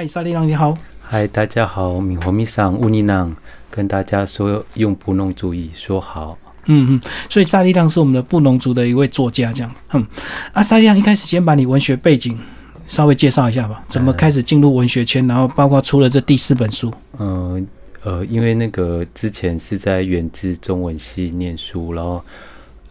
[0.00, 0.78] 嗨，沙利郎你好。
[1.02, 3.34] 嗨，大家好，米和米桑乌尼囊
[3.68, 6.38] 跟大家说用布农族语说好。
[6.66, 9.74] 嗯嗯，所以沙利亮是我们的布农族的一位作家，这样。
[9.92, 10.06] 嗯，
[10.52, 12.38] 啊，沙利亮一开始先把你文学背景
[12.86, 16.94] 稍微介绍一下吧，怎么开始进入文学圈，然后包括出了这第四本书。
[17.18, 17.66] 嗯
[18.04, 22.22] 呃，因为那个之前是在远志中文系念书，然后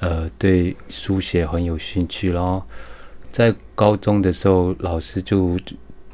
[0.02, 2.62] 呃对书写很有兴趣，然后
[3.32, 5.58] 在高中的时候，老师就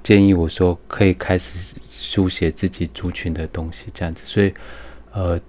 [0.04, 4.54] 建议我说可以开始书写自己族群的东西，这样子，所以
[5.14, 5.40] 呃。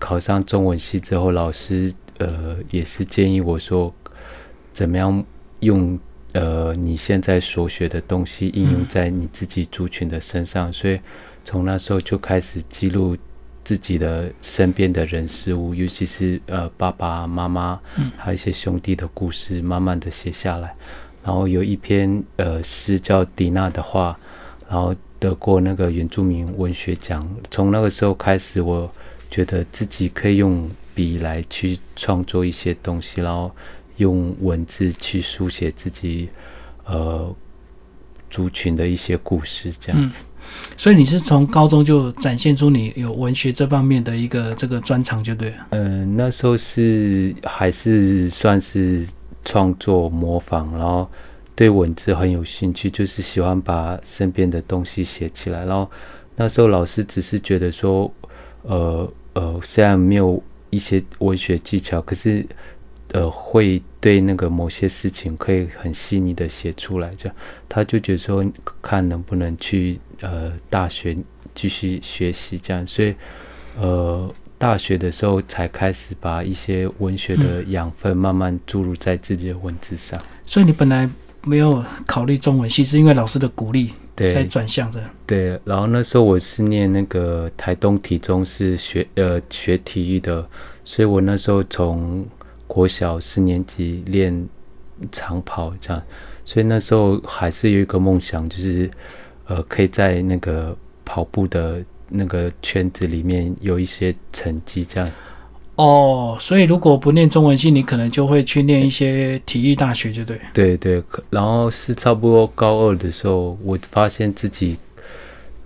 [0.00, 3.92] 考上中文系之后，老师呃也是建议我说，
[4.72, 5.24] 怎么样
[5.58, 5.98] 用
[6.34, 11.00] 呃你现在所学的东西应用在你自己族群的身上，所以
[11.44, 13.16] 从那时候就开始记录
[13.64, 17.80] 自己的身边的人事物，尤其是呃爸爸妈妈，
[18.16, 20.76] 还有一些兄弟的故事，慢慢的写下来。
[21.28, 24.18] 然后有一篇呃诗叫迪娜的话，
[24.66, 27.28] 然后得过那个原住民文学奖。
[27.50, 28.90] 从那个时候开始，我。
[29.30, 33.54] 觉得自己可以用笔来去创作一些东西，然后
[33.98, 36.30] 用文字去书写自己
[36.86, 37.30] 呃
[38.30, 40.24] 族群的一些故事，这样子。
[40.78, 45.66] 所以你是从高中就展现出你有文学这方面的一个这个专长，就对了。
[45.72, 49.06] 嗯，那时候是还是算是
[49.44, 51.08] 创作模仿，然后
[51.54, 55.64] 对文字很有兴趣，就是喜欢把身边的东西写起来。
[55.64, 55.90] 然后
[56.36, 58.12] 那时候老师只是觉得说，
[58.62, 59.10] 呃。
[59.34, 62.44] 呃，虽然没有一些文学技巧，可是
[63.12, 67.08] 呃，会对那个某些事情可以很细腻的写出来。
[67.16, 67.36] 这样，
[67.68, 68.44] 他就觉得说，
[68.82, 71.16] 看能不能去呃大学
[71.54, 72.84] 继续学习这样。
[72.84, 73.14] 所以
[73.78, 74.28] 呃，
[74.58, 80.20] 大学的时候才开始把一些文学的养分慢慢注入在自己的文字上。
[80.44, 81.08] 所以你本来
[81.44, 83.92] 没有考虑中文系，是因为老师的鼓励。
[84.18, 85.00] 才转向的。
[85.24, 90.44] 对，然后那时候我是念那个台东体中，是学呃学体育的，
[90.84, 92.26] 所以我那时候从
[92.66, 94.48] 国小四年级练
[95.12, 96.02] 长跑这样，
[96.44, 98.90] 所以那时候还是有一个梦想，就是
[99.46, 105.10] 呃可以在那个跑步的那个圈子里面有一些成绩这样。
[105.76, 110.40] 哦，所以如果不念中文系，你可能就会去念一些体育大学，就对。
[110.52, 114.76] 对对，然后是差不多高二的时候，我发现自己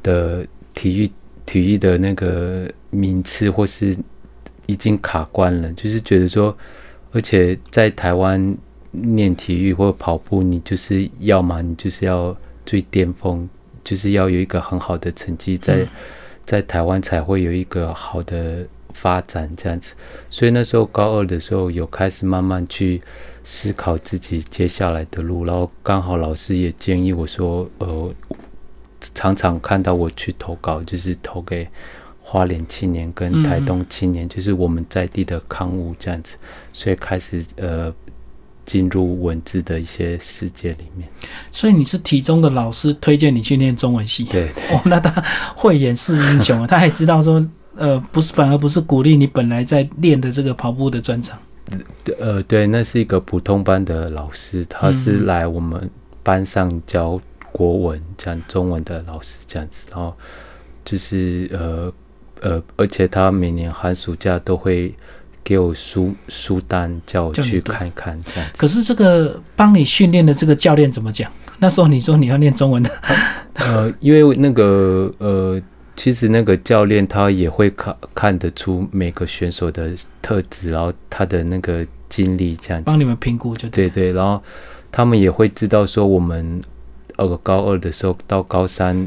[0.03, 1.11] 的体育
[1.47, 3.97] 体育的那个名次或是
[4.67, 6.55] 已经卡关了，就是觉得说，
[7.13, 8.55] 而且在台湾
[8.91, 12.37] 念体育或跑步，你就是要么你就是要
[12.67, 13.49] 最巅峰，
[13.83, 15.89] 就是要有一个很好的成绩，在
[16.45, 18.67] 在台湾才会有一个好的。
[18.95, 19.95] 发展这样子，
[20.29, 23.01] 所以那时候高二的时候有开始慢慢去
[23.43, 28.15] 思考自己接下来的路，然后刚好老师也建议我说，呃，
[29.15, 31.67] 常常看到我去投稿，就是投给
[32.21, 36.37] 花莲青年跟台东青年，就是我们在地的刊物这样子，
[36.75, 37.91] 所以开始呃
[38.65, 41.09] 进入文字的一些世界里面。
[41.51, 45.23] 所以你是体中的老师推荐你去念中文系，对，哦，那他
[45.55, 47.47] 慧眼识英雄啊，他还知道说。
[47.75, 51.39] 呃，不是，反而不是鼓励你本来在练的这个跑步的专长。
[52.21, 55.91] 呃，对，那是一个普通班的老师，他是来我们
[56.23, 57.19] 班上教
[57.51, 59.87] 国文、讲中文的老师这样子。
[59.91, 60.15] 然后
[60.85, 61.91] 就是呃
[62.43, 64.95] 呃，而且他每年寒暑假都会
[65.45, 68.59] 给我书书单，叫我去看看这样子。
[68.59, 71.31] 可是这个帮你训练的这个教练怎么讲？
[71.59, 72.91] 那时候你说你要练中文的，
[73.55, 75.61] 呃，因为那个呃。
[75.95, 79.93] 其实那个教练他也会看看得出每个选手的
[80.23, 84.11] 特质，然后他的那个经历这样，帮你们评估就对对。
[84.11, 84.43] 然后
[84.91, 86.63] 他们也会知道说我们
[87.17, 89.07] 呃高二的时候到高三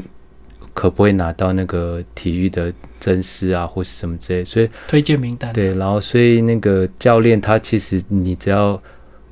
[0.72, 5.74] 可不会拿到那个体育的真丝啊或是什么之类，所以推荐名单对。
[5.74, 8.80] 然后所以那个教练他其实你只要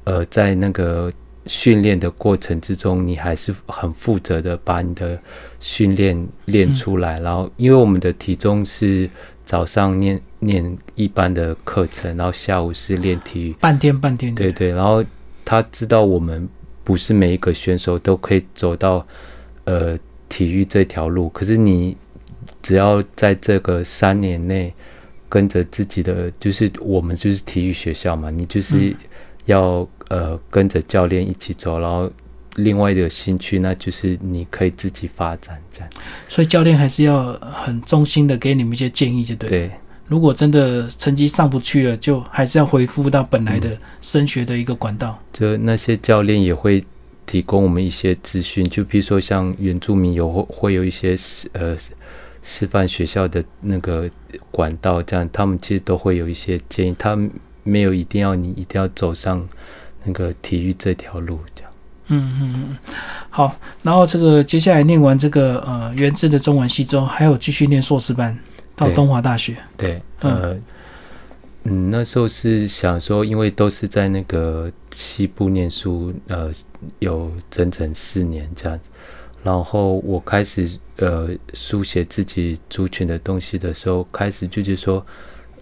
[0.05, 1.13] 呃在那个。
[1.47, 5.21] 训练的过程之中，你还是很负责的，把你的
[5.61, 7.21] 训练练出来。
[7.21, 9.07] 然后，因为我们的体重是
[9.45, 14.35] 早上念念一般的课程，然后下午是练体育，半天半天。
[14.35, 14.71] 对对。
[14.71, 15.05] 然后
[15.45, 16.49] 他知道我们
[16.83, 19.07] 不是每一个选手都可以走到
[19.65, 19.99] 呃
[20.31, 21.95] 体育这条路，可是你
[22.65, 24.75] 只要在这个三年内
[25.29, 28.93] 跟着自己的，就是我们就是体育学校嘛，你就是
[29.45, 29.89] 要。
[30.09, 32.13] 呃，跟着教练一起走，然后
[32.57, 35.89] 另外的兴趣，那就是你可以自己发展这样。
[36.29, 39.49] 所以教练还是要很衷心的给你们一些建议，就对。
[39.49, 39.71] 对。
[40.07, 45.19] 如果真的成绩上不去了，就还是要恢复到本来的升学的一个管道。
[45.33, 46.85] 就那些教练也会
[47.25, 51.17] 提供我们一些资讯，就比如说像原住民有会有一些
[51.53, 51.75] 呃
[52.45, 54.09] 师范学校的那个
[54.51, 57.19] 管道，这样他们其实都会有一些建议，他
[57.63, 59.49] 没有一定要你一定要走上
[60.05, 61.71] 那个体育这条路，这样。
[62.09, 62.79] 嗯嗯嗯，
[63.31, 68.39] 好，然后这个接下来念完这个呃原制的中文系之后，还有继续念硕士班
[68.77, 69.57] 到东华大学。
[69.75, 70.55] 对，呃，
[71.63, 76.53] 嗯，那时候是想说，因为都是在那个西部念书，呃，
[76.99, 78.91] 有整整四年这样子，
[79.45, 85.07] 然后我开始呃书写自己族群的东西的时候，开始就是说，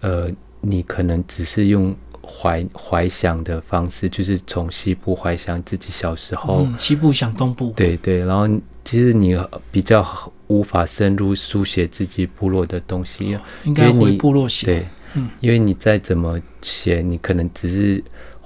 [0.01, 0.27] 呃，
[0.61, 1.95] 你可能只是用。
[2.25, 8.19] 怀怀想的方式，就是从西部怀想自己小时候，西部想东部，对对。
[8.19, 8.47] 然后
[8.85, 9.37] 其实你
[9.73, 10.01] 比较
[10.47, 14.65] 无法深入书写自己部落的东西，应该回部落写。
[14.65, 14.85] 对，
[15.15, 18.01] 嗯，因为你再怎么写，你可能只是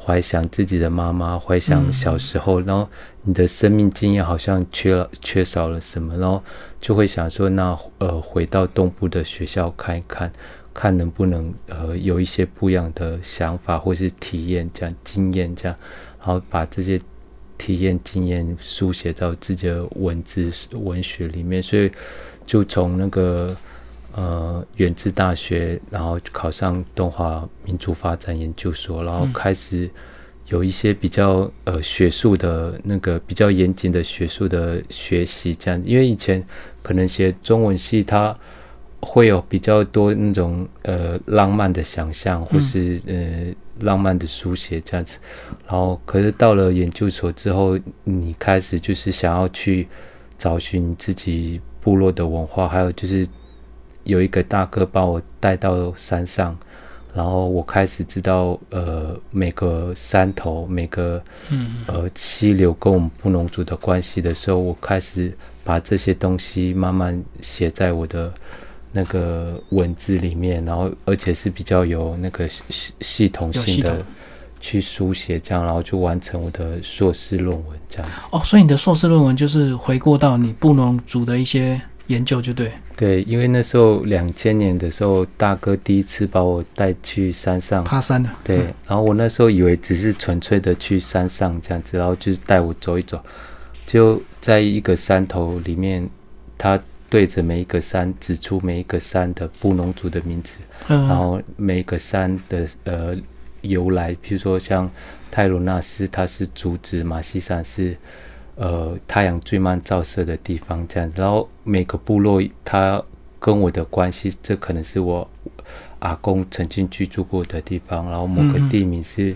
[0.07, 2.87] 怀想自己的妈妈，怀想小时候，然后
[3.23, 6.41] 你的生命经验好像缺了缺少了什么，然后
[6.79, 10.31] 就会想说，那呃，回到东部的学校看一看。
[10.73, 15.75] 看能不能呃有一些不一样的想法或是体验这样经验这样，
[16.19, 17.01] 然后把这些
[17.57, 21.91] 体验经验书写到自己的文字文学里面，所以
[22.45, 23.57] 就从那个
[24.17, 29.89] 呃远志大学，然后考上动画民族发展研究所，然后开始
[30.47, 36.43] 有一些比较呃学术的那个比较严谨的学术的学习这样，因为以前
[36.81, 38.35] 可能写中文系它。
[38.99, 43.53] 会有比较多那种呃浪漫的想象，或是呃
[43.85, 45.19] 浪漫的书写这样子，
[45.67, 49.87] 然后可是到了研究所之后，你开始就是想要去
[50.35, 53.25] 找寻自己部落的文化，还有就是
[54.07, 56.57] 有一个大哥把我带到山上，
[57.13, 61.21] 然后我开始知道呃每个山头每个
[61.85, 65.31] 呃溪流跟我们布农族的关系的时候，我开始
[65.63, 68.33] 把这些东西慢慢写在我的。
[68.89, 74.03] 那个文字里面，然后而且是比较有那个系系统性的
[74.59, 78.15] 去书写，这样，然后就完成我的硕士论文这样子。
[78.31, 82.71] 哦，所以你的硕士论文就是回过到你布农族的一些研究，就对。
[82.95, 88.29] 对，因为那时候两千年的时候，大哥第一次把我带去山上爬山的。
[88.43, 88.57] 对，
[88.87, 93.21] 然后我那时候以为只是纯粹的去山上这样子，然后就是带我走一走，
[93.85, 96.09] 就在一个山头里面，
[96.57, 96.79] 他。
[97.09, 100.57] 对着每一个山指出每一个山的布农族的名字，
[100.89, 103.15] 然后每一个山的呃
[103.61, 104.91] 由来，譬如说像
[105.31, 107.95] 泰鲁纳斯，它是竹子；马西山是
[108.57, 111.09] 呃太阳最慢照射的地方，这样。
[111.15, 113.01] 然后每个部落它
[113.39, 115.25] 跟我的关系，这可能是我
[115.99, 119.33] 阿公曾经居住过的地方，然后某个地名是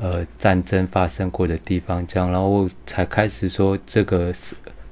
[0.00, 4.34] 呃战争发生过的地方，这样，然后才开始说这个。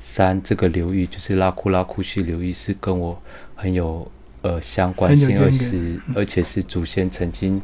[0.04, 3.16] 山这个流域就是拉库拉库区流域，是跟我
[3.54, 4.04] 很有
[4.40, 7.62] 呃相关性，而是而且是祖先曾经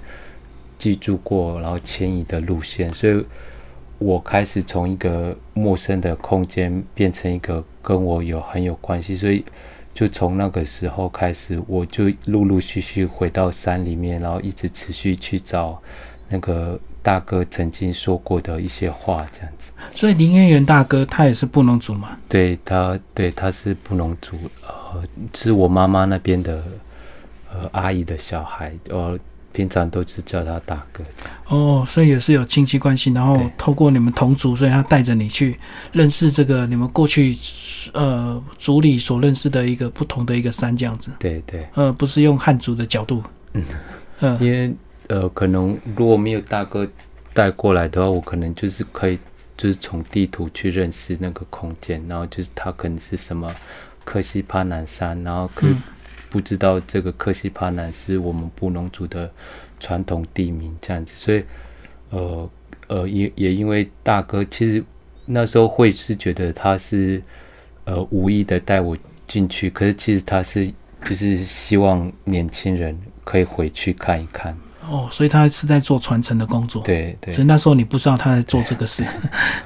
[0.79, 3.25] 记住过，然后迁移的路线，所以
[3.99, 9.45] 我开始从一个陌生的空间变成一个跟我有很有关系，所以
[9.93, 15.81] 就从那个时候开始，我就陆陆续续回到山里面，然后一直持续去找
[16.29, 16.79] 那个。
[17.01, 19.73] 大哥曾经说过的一些话，这样子。
[19.95, 22.19] 所以林渊源大哥他也是布农族嘛？
[22.29, 24.37] 对他，对他是布农族，
[24.67, 25.03] 呃，
[25.33, 26.63] 是我妈妈那边的
[27.51, 29.19] 呃阿姨的小孩，呃，
[29.59, 31.03] 平常都是叫他大哥。
[31.49, 35.59] 哦，所以也是有亲戚关系，然后透过你们同族，所以他带着你去
[35.91, 37.37] 认识这个你们过去
[37.93, 41.11] 呃族里所认识的一个不同的一个山，这样子。
[41.19, 41.67] 对对。
[41.75, 43.21] 呃，不是用汉族的角度。
[43.55, 43.65] 嗯
[44.21, 44.73] 嗯，因为。
[45.09, 46.87] 呃，可能如果没有大哥
[47.33, 49.19] 带过来的话，我可能就是可以，
[49.57, 53.51] 就是从地图去认识那个空间，然后就是他可能是什么
[54.05, 55.67] 克西帕南山，然后可
[56.31, 59.31] 不知道这个克西帕南是我们布农族的
[59.81, 61.45] 传统地名这样子，所以
[62.11, 62.51] 呃
[62.89, 64.85] 呃也也因为大哥其实
[65.25, 67.23] 那时候会是觉得他是
[67.85, 70.73] 呃无意的带我进去，可是其实他是
[71.05, 74.57] 就是希望年轻人可以回去看一看。
[74.89, 76.83] 哦，所以他是在做传承的工作。
[76.83, 77.31] 对对。
[77.31, 79.05] 只是那时候你不知道他在做这个事，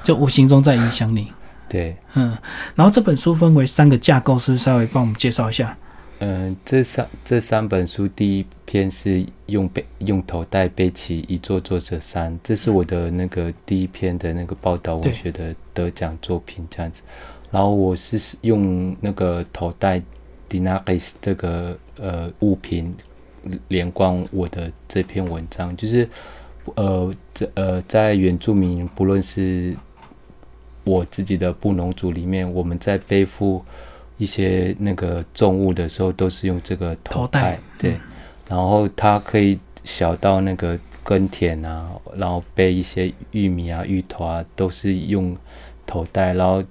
[0.03, 1.31] 就无形中在影响你。
[1.69, 1.95] 对。
[2.13, 2.37] 嗯，
[2.75, 5.77] 然后这本书分为三个架构，是不是稍微帮我们介绍一下？
[6.25, 17.01] 嗯，这三这三本书，第一篇是用背用头带背起一座座的山，这是我的那个第一篇的那个报道文学的得奖作品这样子。
[17.51, 19.99] 然后我是用那个头带
[20.47, 22.95] d i n a r i s 这个呃物品。
[23.67, 26.07] 连贯我的这篇文章，就是
[26.75, 29.75] 呃，这呃，在原住民不论是
[30.85, 33.61] 我自己的布农族里面，我们在背负
[34.23, 37.99] 一些那个重物的时候，都是用这个头带，对，
[38.47, 45.35] 然后它可以小到那个耕田啊，然后背一些玉米啊、芋头啊，都是用
[45.85, 46.63] 头带，然后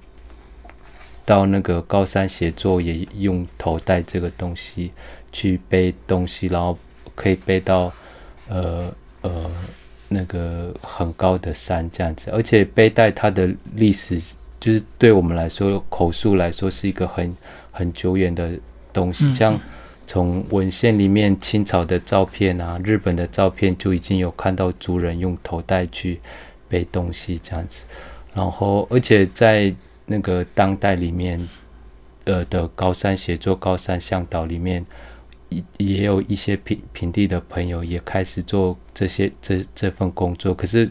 [1.27, 4.91] 到那个高山协作也用头带这个东西
[5.31, 6.77] 去背东西，然后
[7.15, 7.93] 可以背到
[8.49, 9.51] 呃呃。
[10.15, 14.21] 那个很高的山这样子，而且背带它的历史，
[14.63, 17.37] 就是对我们来说，口述来说是一个很
[17.73, 18.53] 很久远的
[18.93, 19.35] 东西。
[19.35, 19.59] 像
[20.07, 26.21] 从文献里面，清朝的照片啊，日本的照片就已经有看到族人用头带去
[26.69, 27.83] 背东西这样子。
[28.33, 29.75] 然后，而且在
[30.07, 31.49] 那个当代里面，
[32.27, 34.87] 呃的高山协作、高山向导里面。
[35.49, 40.91] 也也有一些平平地的朋友也开始做这些这这份工作，可是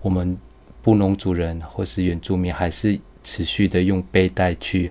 [0.00, 0.36] 我们
[0.82, 4.90] 布农族人或是原住民还是持续的用背带去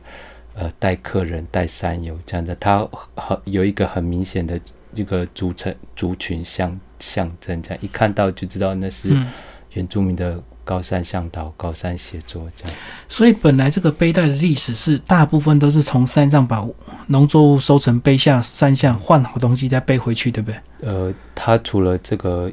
[0.55, 4.59] 呃带客人带山友这样的，它很有一个很明显的
[4.95, 9.09] 一个组成族群象象征，这样一看到就知道那是
[9.73, 10.41] 原住民的。
[10.63, 16.63] 高山向导、高山协作这样子，所以本来这个背带的历史是大部分都是从山上把
[17.07, 20.59] 农作物收成背下山下换好东西再背回去，对不对？
[20.81, 22.49] 呃，它除了这个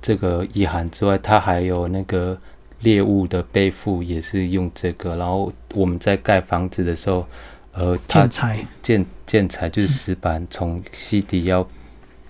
[0.00, 2.38] 这个遗憾之外，它还有那个
[2.80, 5.16] 猎物的背负也是用这个。
[5.16, 7.26] 然后我们在盖房子的时候，
[7.72, 11.68] 呃，建材建建材就是石板，从西底要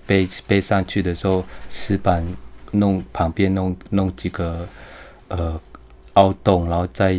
[0.05, 2.25] 背背上去的时候，石板
[2.71, 4.67] 弄旁边弄弄几个。
[5.31, 5.61] 呃，
[6.13, 7.15] 凹洞，然后再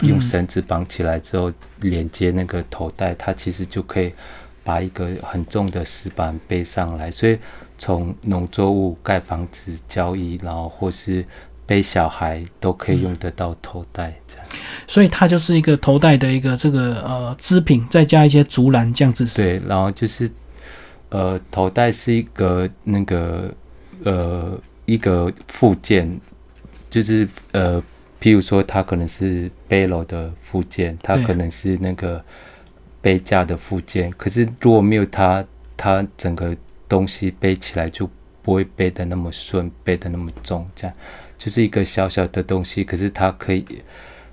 [0.00, 4.12] 用绳子绑起来之后，连接那个头带，它其实就可以
[4.64, 7.08] 把一个很重的石板背上来。
[7.08, 7.38] 所以
[7.78, 11.24] 从农作物盖房子交易，然后或是
[11.64, 14.46] 背小孩，都可以用得到头带这样。
[14.86, 19.24] 所以它就是一个头带的一个这个呃织品，再加一些竹篮这样子。
[19.36, 20.30] 对，然后就是
[21.08, 23.52] 呃头带是一个那个
[24.04, 26.18] 呃一个附件。
[26.88, 27.82] 就是呃，
[28.20, 32.24] 譬如说，它可能是背篓的附件，它可能是那个
[33.02, 34.10] 背架的附件。
[34.12, 35.44] 可是如果没有它，
[35.76, 36.56] 它整个
[36.88, 38.08] 东西背起来就
[38.42, 40.66] 不会背的那么顺，背的那么重。
[40.74, 40.96] 这样
[41.38, 43.64] 就是一个小小的东西，可是它可以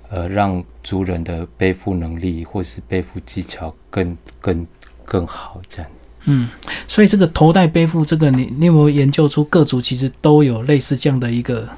[0.08, 4.66] 呃让族人的背负能力或是背负技巧更更
[5.04, 5.60] 更好。
[5.68, 5.90] 这样，
[6.24, 6.48] 嗯，
[6.86, 11.68] 所以这个头戴背负这个，你你有没有研究出各族其实都有类似这样的一个？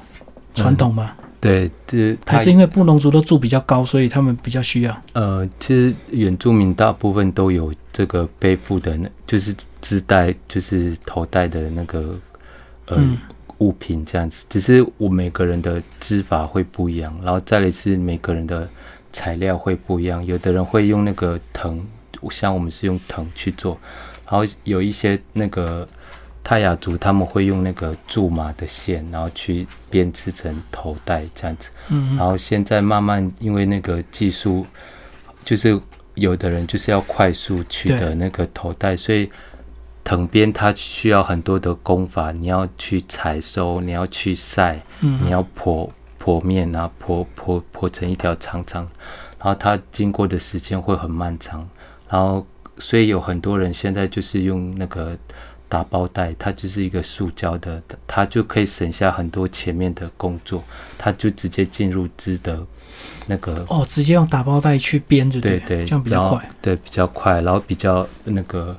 [0.57, 1.13] 传统吗？
[1.39, 5.01] 对，这还是因为布农族都住比较高，所以他们比较需要。
[5.13, 12.19] 呃，其实原住民大部分都有这个背负的，那就是自带，就是头戴的那个
[12.85, 12.97] 呃
[13.59, 14.45] 物品这样子。
[14.49, 18.67] 只是我每个人的织法会不一样，然后再来是每个人的
[19.11, 20.25] 材料会不一样。
[20.25, 21.79] 有的人会用那个藤，
[22.29, 23.77] 像我们是用藤去做，
[24.29, 25.87] 然后有一些那个。
[26.43, 31.69] 泰雅族他们会用那个苎麻的线，然后去编织成头带这样子。
[31.89, 34.65] 嗯，然后现在慢慢因为那个技术，
[35.43, 35.77] 就是
[36.13, 39.29] 有的人就是要快速取得那个头带，所以
[40.07, 45.89] 藤编它需要很多的功法，你要去采收，你要去晒，你要剖
[46.23, 48.87] 剖面啊，剖剖剖成一条长长，
[49.37, 51.67] 然后它经过的时间会很漫长，
[52.07, 52.47] 然后
[52.77, 55.17] 所以有很多人现在就是用那个。
[55.69, 60.63] 打包袋，它就是一个塑胶的，它就可以省下很多前面的工作，
[60.97, 62.57] 它就直接进入织的
[63.25, 68.73] 那个哦，直接用打包袋去编就对对，这样比较快，对比较快，然后比较那个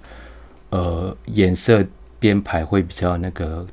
[0.70, 1.84] 呃颜色
[2.18, 3.66] 编排会比较那个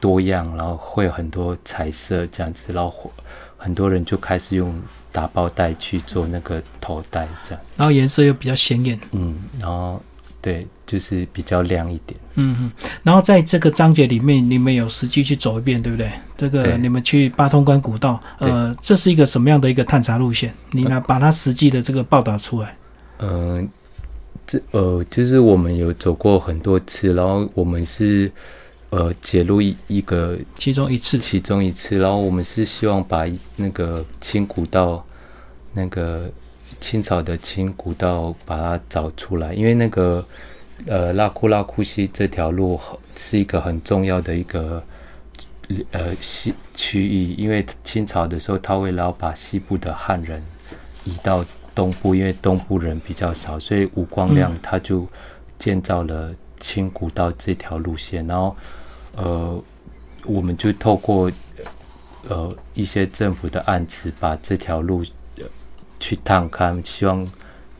[0.00, 3.12] 多样，然后会有很多彩色这样子，然后
[3.56, 4.74] 很多人就开始用
[5.10, 10.00] 打包袋去做那个头带这样，然后颜色又比较鲜艳，嗯，然后。
[10.44, 12.20] 对，就是比较亮一点。
[12.34, 12.70] 嗯嗯，
[13.02, 16.12] 然后在这个章节里面，你们有实际去走一遍，对不对？
[16.36, 20.52] 这个你们去八通关古道，呃，这是一个什么样的一个探查路线？
[20.70, 22.76] 你呢，把它实际的这个报道出来。
[23.20, 23.66] 嗯，
[24.46, 28.30] 这呃，就是我们有走过很多次，然后我们是
[28.90, 35.04] 呃揭露一一个其中一次，其中一次，然后我们是希望把那个清古道
[35.72, 36.30] 那个。
[36.80, 40.22] 清朝的清古道，把它找出来，因为那个
[40.84, 42.78] 呃拉库拉库西这条路
[43.16, 44.82] 是一个很重要的一个
[45.92, 50.42] 呃西区域，因为清朝的时候，他为了把西部的汉人
[51.04, 51.42] 移到
[51.74, 55.06] 东部，因为东部人比较少，所以吴光亮他就
[55.58, 58.56] 建造了青古道这条路线，然后
[59.16, 59.62] 呃
[60.24, 61.30] 我们就透过
[62.28, 65.04] 呃一些政府的案子，把这条路
[65.36, 65.44] 呃
[66.00, 67.26] 去探勘，希望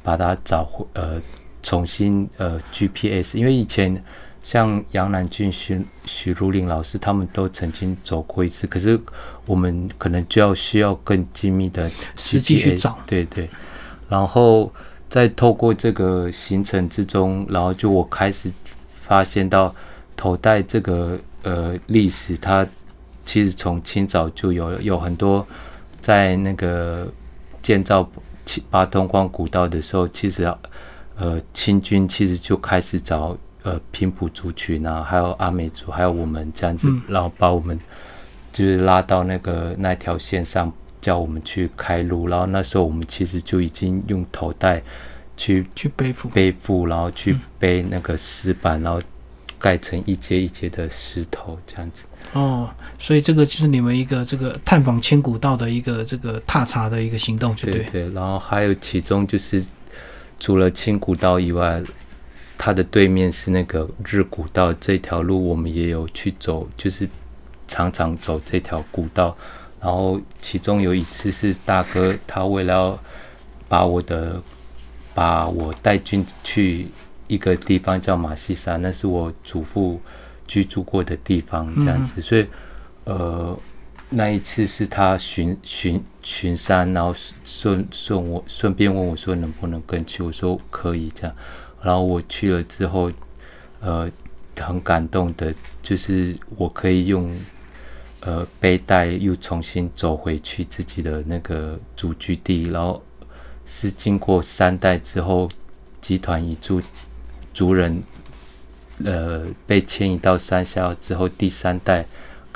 [0.03, 1.21] 把它找回呃
[1.63, 4.03] 重新呃 GPS，因为以前
[4.43, 9.01] 像杨南俊、徐徐如林老师他们都曾经走过一次，可是
[9.47, 12.99] 我们可能就要需要更精密的实际去 GPS 找。
[13.07, 13.49] 对对，
[14.15, 14.73] 然后
[15.09, 18.49] 再透过这个行程之中，然后就我开始
[19.03, 19.75] 发现到
[20.17, 22.65] 头戴这个呃历史，它
[23.27, 25.45] 其实从清早就有，有很多
[26.01, 27.09] 在那个
[27.61, 28.09] 建造
[28.47, 30.45] 七八通关古道的时候，其实
[31.17, 37.77] 呃清军其实就开始找呃平埔族群啊，还有阿美族，还有我们这样子，然后把我们
[38.53, 40.73] 就是拉到那个那条线上，
[41.05, 44.83] 叫我们去开路，然后那时候我们其实就已经用头带
[45.37, 46.31] 去去背负。
[46.31, 48.99] 背负，然后去嗯背那个石板，然后
[49.59, 52.07] 盖成一阶一阶的石头这样子。
[52.33, 57.55] 哦，所以这个就是你们一个这个探访千古道的一个这个踏查的一个行动。
[57.57, 59.63] 对对，然后还有其中就是
[60.41, 61.83] 除了千古道以外，
[62.57, 67.07] 它的对面是那个日古道这条路，我们也有去走，就是
[67.69, 69.37] 常常走这条古道。
[69.85, 72.99] 然后其中有一次是大哥他为了要
[73.69, 74.43] 把我的
[75.15, 76.87] 把我带进去
[77.29, 80.01] 一个地方叫马西山，那是我祖父
[80.47, 82.47] 居住过的地方，这样子，所以
[83.05, 83.57] 呃。
[84.11, 87.13] 那一次是他巡巡巡山，然后
[87.45, 91.35] 顺顺我顺便问我说能不能跟去，我说可以这样。
[91.83, 93.11] 然后我去了之后，
[93.81, 94.09] 呃，
[94.61, 97.35] 很感动的，就是我可以用
[98.25, 103.03] 呃背带又重新走回去自己的那个祖居地，然后
[103.67, 105.49] 是经过三代之后，
[106.01, 106.81] 集团一族
[107.53, 108.03] 族人
[109.05, 112.05] 呃被迁移到山下之后，第三代。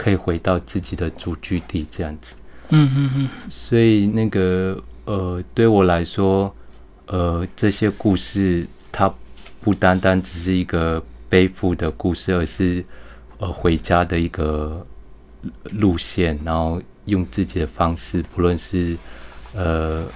[0.00, 2.36] 可以回到自己的祖居地这样子，
[2.68, 6.54] 嗯嗯嗯，所以那个呃，对我来说，
[7.06, 9.12] 呃，这些故事它
[9.60, 12.84] 不单单只是一个背负的故事，而是
[13.38, 14.86] 呃回家的一个
[15.70, 18.96] 路线，然后用自己的方式，不论是
[19.54, 20.06] 呃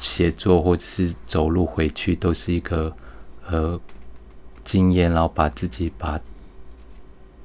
[0.00, 2.94] 写作或者是走路回去，都是一个
[3.48, 3.80] 呃
[4.64, 6.18] 经验，然后把自己把。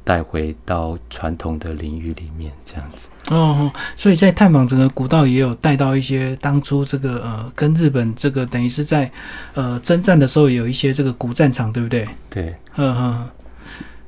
[0.06, 9.10] 带回到传统的领域里面，这样子哦，所以在探访整个古道也有带到一些当初这个呃跟日本这个等于是在
[9.54, 12.06] 呃征战的时候有一些这个古战场，对不对？
[12.30, 13.30] 对，嗯嗯。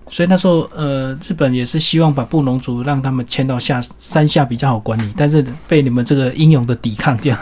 [0.10, 7.40] 所以那时候呃日本也是希望把布农族让他们迁到下山下比较好管理，但是被你们这个英勇的抵抗这样。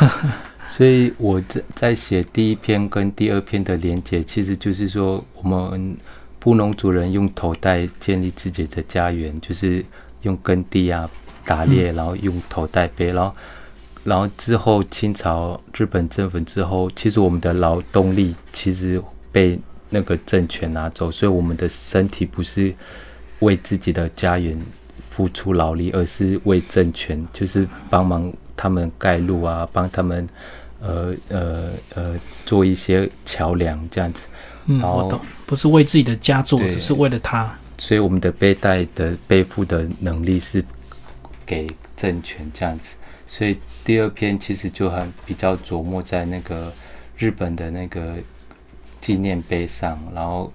[0.64, 5.96] 所以我在在写第一篇跟第二篇的连结，其实就是说我们。
[6.42, 9.84] 布农族人用头带建立自己的家园，就是
[10.22, 11.06] 用耕地啊、
[11.44, 13.34] 打猎，然后用头带背，然后，
[14.04, 18.98] 然后之后清朝日本政府之后，其实我们的劳动力其实
[19.30, 19.60] 被
[19.90, 22.72] 那个政权拿走，所以我们的身体不是
[23.40, 24.58] 为自己的家园
[25.10, 30.26] 付出劳力，而是为政权，就是帮忙他们盖路啊，帮他们
[30.80, 34.26] 呃呃呃做一些桥梁这样子。
[34.66, 37.52] 嗯，我懂，不是为自己的家做，只是为了他。
[37.78, 40.62] 所以我们的背带的背负的能力是
[41.44, 42.94] 给政权这样子。
[43.26, 46.70] 所以第二篇其实就很比较琢磨在那个
[47.16, 48.16] 日本的那个
[49.00, 50.52] 纪念碑上，然后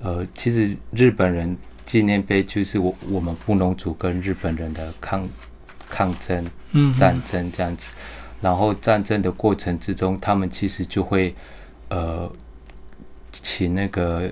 [0.00, 5.28] 呃，其实日本人纪念碑就是我我们布农族跟日本人的抗
[5.88, 6.46] 抗争、
[6.98, 7.92] 战争这样子。
[8.40, 11.34] 然后战争的过程之中，他们其实就会
[11.88, 12.30] 呃。
[13.34, 14.30] 请那个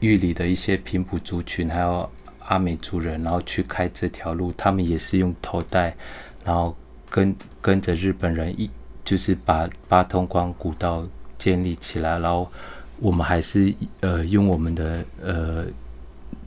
[0.00, 4.50] 玉里的一些平埔族群，还有阿美族人，然后去开这条路。
[4.56, 5.94] 他们也是用头带，
[6.42, 6.74] 然后
[7.10, 8.70] 跟跟着日本人一，
[9.04, 11.06] 就是把八通关古道
[11.38, 12.18] 建立起来。
[12.18, 12.50] 然后
[12.98, 15.64] 我们还是呃用我们的呃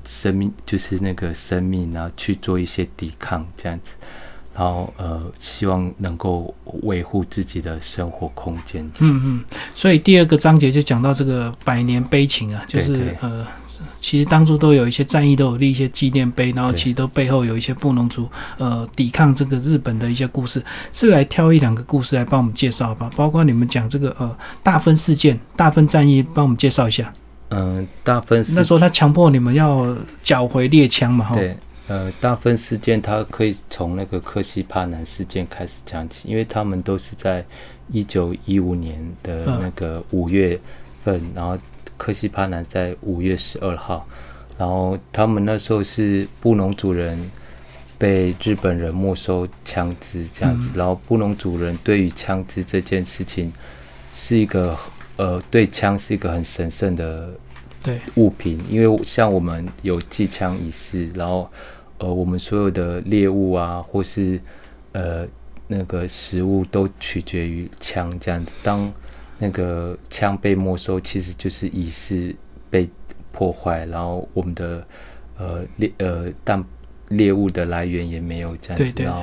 [0.04, 3.96] 生命，就是那个生命，然后去做一些抵抗，这样子。
[4.54, 8.84] 然后呃，希望能够维护自己的生活空间。
[9.00, 13.48] 嗯嗯，所以第二个章节就讲到这个百年悲情啊，就是呃，
[14.02, 20.62] 其实当初都有一些战役都有立一些纪念碑，然后其实都背后有一些布农族呃抵抗这个日本的一些故事，
[20.92, 27.14] 是来挑一两个故事来帮我们介绍吧，包括你们讲这个呃大分事件、大分战役，帮我们介绍一下。
[27.50, 31.36] 嗯，大分那时候他强迫你们要缴回猎枪嘛，哈。
[31.36, 31.56] 对。
[31.88, 37.46] 呃，大分事件他可以从那个克西帕南事件开始讲起，因为他们都是在
[37.92, 40.58] 一九一五年的那个五月
[41.04, 41.58] 份，然后
[42.02, 44.08] 克西帕南在五月十二号，
[44.58, 47.30] 然后他们那时候是布农族人
[48.00, 53.54] 被日本人没收枪支这样子，然后布农族人对于枪支这件事情
[54.16, 54.76] 是一个
[55.18, 57.30] 呃，对枪是一个很神圣的
[57.84, 61.48] 对物品，因为像我们有祭枪仪式，然后
[62.00, 64.42] 呃，我们所有的猎物啊，或是
[64.94, 65.28] 呃
[65.68, 68.52] 那个食物都取决于枪这样子。
[68.64, 68.92] 当
[69.42, 72.34] 那个枪被没收，其实就是仪式
[72.70, 72.90] 被
[73.34, 74.88] 破坏，然后我们的
[75.38, 76.64] 呃猎呃但。
[77.12, 79.22] 猎物的来源也没有这样子，然后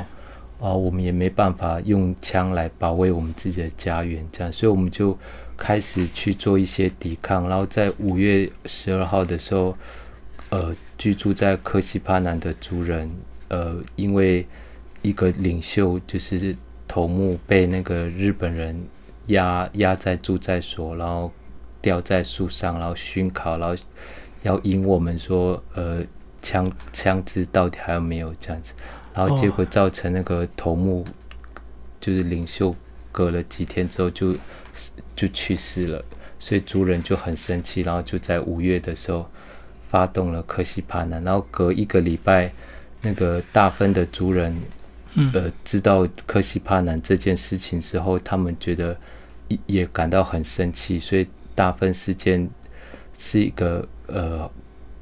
[0.61, 5.17] 啊，我们也没办法用枪来保卫我们自己的家园，这样，所以我们就
[5.57, 7.49] 开始去做一些抵抗。
[7.49, 9.75] 然后在五月十二号的时候，
[10.51, 13.11] 呃，居住在科西帕南的族人，
[13.49, 14.47] 呃，因为
[15.01, 16.55] 一个领袖就是
[16.87, 18.79] 头目被那个日本人
[19.29, 21.33] 压压在住在所，然后
[21.81, 23.75] 吊在树上，然后熏烤，然后
[24.43, 26.05] 要引我们说，呃。
[26.41, 28.73] 枪枪支到底还有没有这样子？
[29.13, 31.05] 然后结果造成那个头目，
[32.01, 32.75] 就是领袖，
[33.11, 34.33] 隔了几天之后就
[35.17, 36.03] 就去世了，
[36.39, 39.29] 所以族人就很生气，然后就在五月的时候
[39.89, 42.53] 发动了科西帕南，然后隔一个礼拜，
[43.03, 44.57] 那个大分的族人，
[45.35, 48.97] 呃，知道科西帕南这件事情之后，他们觉得
[49.67, 52.49] 也感到很生气，所以大分事件
[53.17, 54.51] 是一个呃。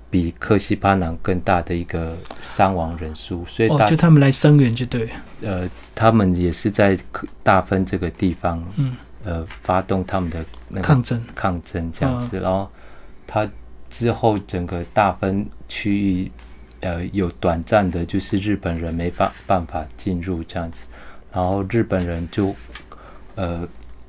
[0.09, 5.11] 比克西巴南更大的一个伤亡人数，所以就他们来声援就对。
[5.43, 6.97] 呃，他们也是在
[7.43, 12.39] 大分这个地方，嗯，呃，发动他们的那个抗争，抗争这样子。
[12.39, 12.71] 然后
[13.27, 13.51] 他
[13.91, 16.31] 之后整个大分区域，
[16.81, 20.85] 呃，有短暂的，就是日本人没办办法进入这样子，
[21.33, 22.55] 然后日本人就
[23.35, 23.69] 呃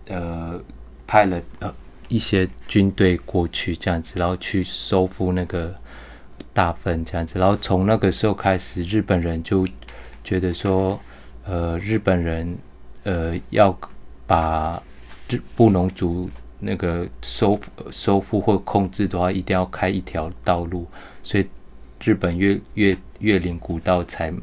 [0.10, 0.60] 呃
[1.06, 1.74] 派了呃
[2.08, 5.76] 一些军队过去这样子，然后去收复那个。
[6.54, 9.68] 大分这样子，然后从那个时候开始，日本人就
[10.24, 11.00] 觉得说，
[11.46, 12.58] 呃，日本人
[13.04, 13.78] 呃要
[14.26, 14.82] 把
[15.30, 16.28] 日布农族
[16.60, 17.60] 那个收
[17.92, 20.88] 收复或控制的话，一定要开一条道路，
[21.22, 21.46] 所以
[22.04, 24.34] 日本越越越岭古道才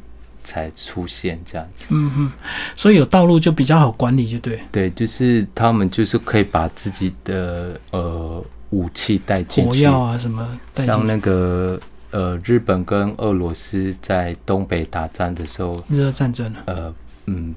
[0.44, 1.88] 才出现这样子。
[1.90, 2.32] 嗯哼，
[2.76, 4.60] 所以有道路就比较好管理，就对。
[4.70, 11.80] 对，就是他们就是可以把自己的呃武器带进去，火药啊什么，像那个。
[12.10, 16.94] 呃，日本跟俄罗斯在东北打仗的时候，日俄战争呃，
[17.26, 17.52] 嗯，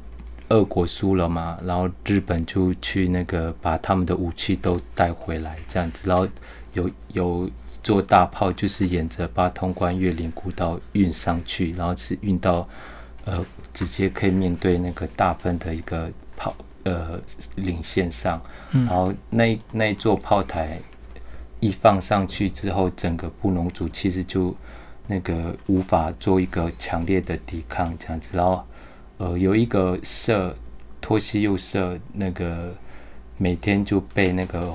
[0.50, 6.28] 俄国输了嘛，然后日本就去那个把他们的武器都带回来，这样子，然后
[6.73, 7.47] 有有
[7.88, 12.67] 做大炮，就是沿着八通关越岭古道运上去，然后是运到
[13.23, 17.17] 呃，直接可以面对那个大分的一个炮呃
[17.56, 18.41] 领线上，
[18.73, 20.78] 然后那那座炮台。
[21.60, 24.54] 一放上去之后，整个布农族其实就
[25.08, 28.38] 那个无法做一个强烈的抵抗这样子。
[28.38, 28.63] 然后，
[29.17, 30.54] 呃，有一个社
[31.00, 32.76] 托西右社，那个
[33.38, 34.71] 每天就被那个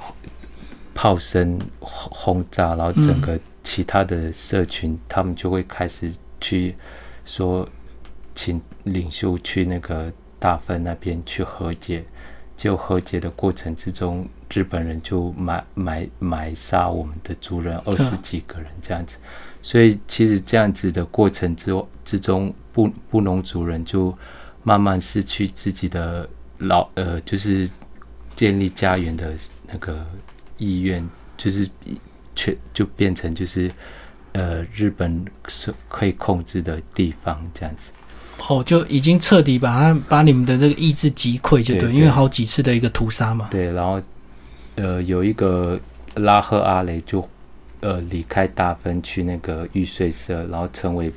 [0.94, 6.74] 炮声轰炸，然后整个其他的社群他们就会开始去
[7.24, 7.68] 说，
[8.34, 12.04] 请领袖去那个大分那边去和解。
[12.54, 19.16] 就和解的过程之中，日本人就埋埋埋杀我们的族人二十几个人这样子，
[19.62, 21.74] 所以其实这样子的过程之
[22.04, 24.16] 之中，布布农族人就
[24.62, 26.28] 慢慢失去自己的
[26.58, 27.68] 老呃，就是
[28.36, 29.34] 建立家园的
[29.66, 30.06] 那个
[30.62, 31.68] 意愿，就是
[32.36, 33.70] 全就变成就是
[34.32, 37.92] 呃日本是可以控制的地方这样子。
[38.48, 43.48] 哦，就已经彻底把他把你们的这个意志击溃，就对，因为好几次的一个屠杀嘛。
[43.50, 44.00] 对，然后
[44.74, 45.78] 呃，有一个
[46.16, 47.28] 拉赫阿雷就
[47.80, 51.12] 呃离开大分去那个玉碎社，然后成为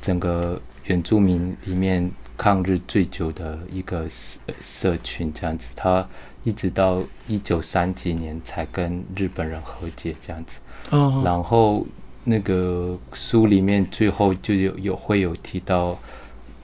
[0.00, 5.72] 整个原住民里面抗日最久的一个社社群，这样子。
[5.76, 6.06] 他
[6.44, 10.60] 一直到一九三几年才跟日本人和解，这样子。
[10.90, 11.22] 哦。
[11.24, 11.86] 然后
[12.24, 15.98] 那个书里面最后就有有会有提到。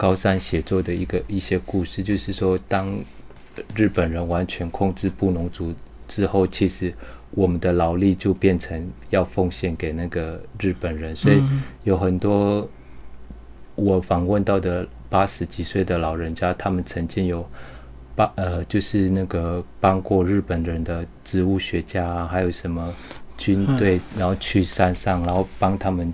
[0.01, 2.97] 高山写作的一个一些故事，就是说，当
[3.75, 5.75] 日本人完全控制布农族
[6.07, 6.95] 之后，其实
[7.33, 11.43] 我们的劳力就变成要奉献给那个日本人，所以
[11.83, 12.71] 有很多
[13.75, 17.45] 我访问到的八十几岁的老人家，他们曾经有
[18.19, 22.93] 帮呃，就是那个帮过日本人的植物学家啊，还有什么
[23.37, 26.13] 军队，然后去山上，然后帮他们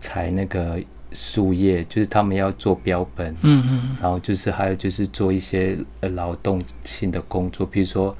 [0.00, 0.80] 采那个。
[1.10, 8.14] 树叶就是他们要做标本，嗯嗯，然后就是还有就是做一些呃劳动性的工作，比如说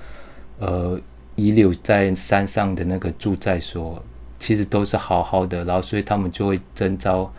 [0.58, 0.98] 呃
[1.36, 4.02] 遗留在山上的那个住宅所，
[4.38, 7.30] 其实都是好好的，然后所以他们就会征召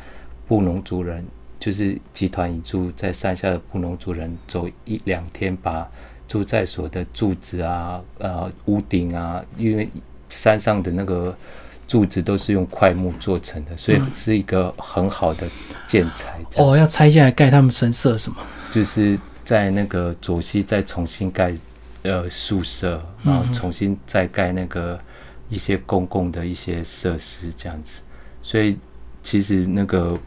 [0.48, 1.26] 布农族人
[1.60, 5.86] 就是集团一住在山下的布农族人走一两天，把
[6.28, 9.90] 住在所的柱子啊、呃屋顶啊，因为
[10.30, 11.36] 山上的那个
[11.88, 15.48] 柱子都是用块木做成的，所以是一个很好的
[15.88, 16.40] 建材。
[16.58, 18.38] 哦，要拆下来盖他们神社什么？
[18.72, 21.54] 就是在那个左西再重新盖
[22.04, 25.00] 呃宿舍，然后重新再盖那个
[25.50, 28.04] 一些公共的一些设施这样子。
[28.44, 28.78] 所以
[29.24, 30.18] 其实那个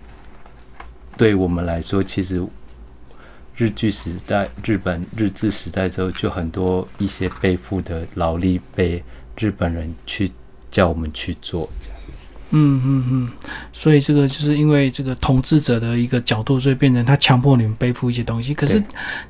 [1.17, 2.45] 对我们来说，其实
[3.57, 9.03] 日据时代、日本日治时代之后，就很多一些背负的劳力被
[9.39, 10.31] 日本人去
[10.71, 11.69] 叫我们去做。
[12.55, 13.31] 嗯嗯嗯，
[13.73, 18.53] 所以这个就是因为这个统治者的一个角度，所以变成他强迫你们背负一些东西。
[18.53, 18.79] 可是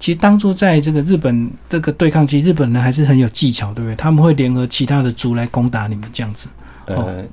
[0.00, 3.94] 其实当初在这个日本这个对抗期，日本人还是很有技巧，对不对？
[3.94, 6.48] 他们会联合其他的族来攻打你们这样子。
[6.86, 7.24] 呃，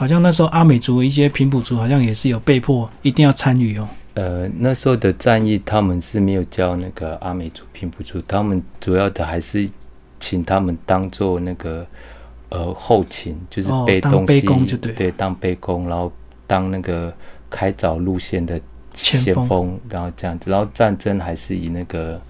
[0.00, 3.86] 好像那时候阿美族一些平埔族好像也是有被迫一定要参与哦。
[4.14, 9.68] 呃，那时候的战役他们是没有教那个阿美族平埔族，他们主要的还是
[10.18, 11.86] 请他们当做那个。
[12.52, 14.40] 呃，后勤就是背东西，
[14.76, 16.12] 对，当背工，然后
[16.48, 17.14] 当那个
[17.48, 18.60] 开凿路线的
[18.92, 22.20] 先锋，然后这样子，然后战争还是以那个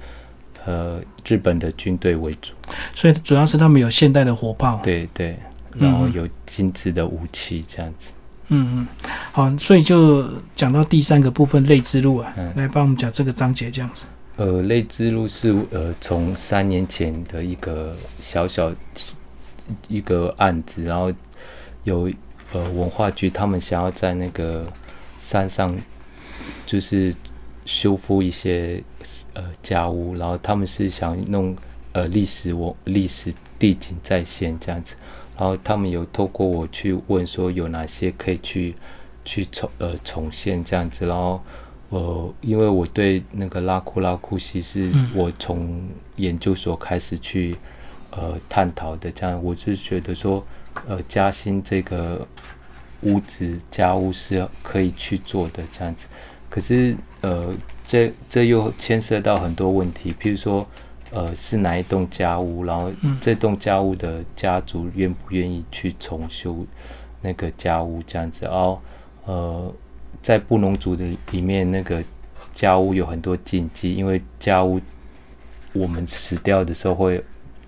[0.67, 2.53] 呃日本的军队为主，
[2.95, 5.39] 所以主要是他们有现代的火炮，对对，
[5.81, 8.11] 然后有精致的武器这样子。
[8.49, 8.87] 嗯嗯，
[9.33, 14.05] 好，所以就讲到第三个部分类之路啊，来帮我们讲这个章节这样子。
[14.37, 18.73] 呃，类之路是呃从三年前的一个小小。
[19.87, 21.13] 一个案子，然后
[21.85, 22.11] 有
[22.53, 24.67] 呃文化局，他们想要在那个
[25.21, 25.73] 山上，
[26.67, 27.15] 就是
[27.65, 28.83] 修复一些
[29.33, 31.57] 呃家屋，然后他们是想弄
[31.93, 34.97] 呃历史我历史地景再现这样子，
[35.41, 38.75] 然后他们有透过我去问说有哪些可以去
[39.25, 41.43] 去重呃重现这样子，然后
[41.89, 47.57] 呃因为我对那个拉库拉库西是我从研究所开始去。
[48.13, 50.45] 呃，探讨的这样，我是觉得说，
[50.89, 52.27] 呃，嘉兴这个
[53.03, 56.09] 屋子家务是可以去做的这样子。
[56.49, 57.55] 可是，呃，
[57.87, 60.67] 这这又牵涉到很多问题，譬如说，
[61.11, 66.65] 呃，是哪一栋家屋，然后这栋家屋的家族愿不愿意去重修
[67.21, 68.45] 那个家屋这样子？
[68.47, 68.81] 然后，
[69.25, 69.75] 呃，
[70.23, 72.03] 在布农族的里面，那个
[72.53, 74.81] 家屋有很多禁忌，因为家屋
[75.73, 77.23] 我们死掉的时候会。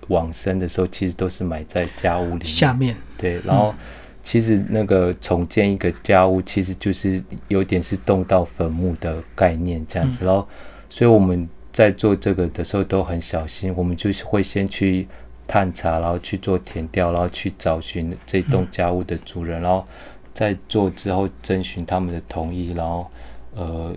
[0.09, 2.93] 往生的时候，其实都是埋在家屋里面下面。
[3.17, 3.73] 对，然后
[4.21, 10.25] 其实那个重建一个家屋，其实就是有点是动到坟墓的概念这样子。
[10.25, 10.45] 然后，
[10.89, 15.05] 所以我们在做这个的时候都很小心，我们就是会先去
[15.45, 19.85] 探查，然后去做填调，然后去找寻这栋家屋的主人，然后
[20.33, 23.11] 在做之后征询他们的同意，然后
[23.55, 23.93] 呃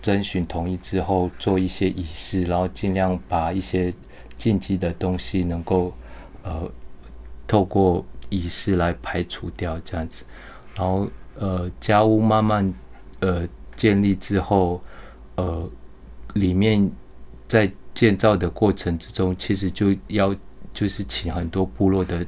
[0.00, 3.92] 征询同意之后做一些仪式，然后尽量把一些。
[4.36, 5.94] 禁忌的东西能够
[6.42, 6.68] 呃
[7.46, 10.24] 透过仪式来排除掉这样子，
[10.74, 11.08] 然后
[11.38, 12.74] 呃家屋慢慢
[13.20, 14.82] 呃建立之后，
[15.36, 15.66] 呃
[16.34, 16.90] 里面
[17.48, 20.34] 在建造的过程之中，其实就要
[20.72, 22.26] 就是请很多部落的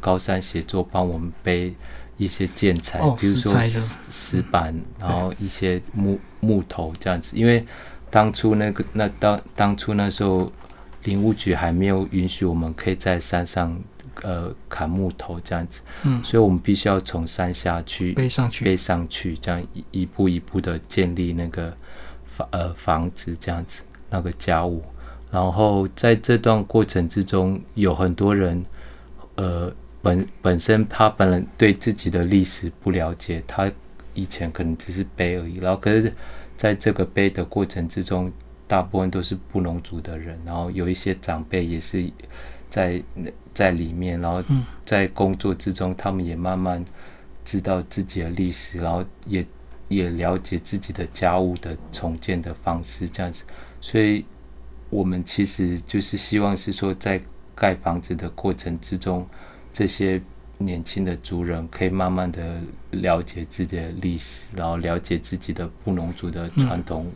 [0.00, 1.74] 高山协作帮我们背
[2.16, 3.52] 一些建材，比如说
[4.10, 7.64] 石板，然后一些木木头这样子，因为
[8.10, 10.50] 当初那个那当当初那时候。
[11.04, 13.80] 林务局还没有允许我们可以在山上
[14.22, 18.64] 呃砍木头这样子，嗯，所以我们必须要从山下去背上去。
[18.64, 21.74] 背上去，这样一一步一步的建立那个
[22.26, 24.82] 房呃房子这样子那个家务，
[25.30, 28.64] 然后在这段过程之中，有很多人
[29.36, 33.70] 呃本本身他本人对自己的历史不了解，他
[34.14, 36.12] 以前可能只是背而已，然后可是
[36.56, 38.32] 在这个背的过程之中。
[38.68, 42.04] 大部分都是布农族的人，然后有一些长辈也是
[42.68, 43.02] 在
[43.54, 44.44] 在里面，然后
[44.84, 46.84] 在工作之中，他们也慢慢
[47.46, 49.42] 知道自己的历史，然后也
[49.88, 53.44] 也了解自己的家务的重建的方式，这样子。
[53.80, 54.24] 所以，
[54.90, 57.20] 我们其实就是希望是说，在
[57.54, 59.26] 盖房子的过程之中，
[59.72, 60.20] 这些
[60.58, 62.60] 年轻的族人可以慢慢的
[62.90, 67.06] 了解自己的历史，然后了解自己的布农族的传统。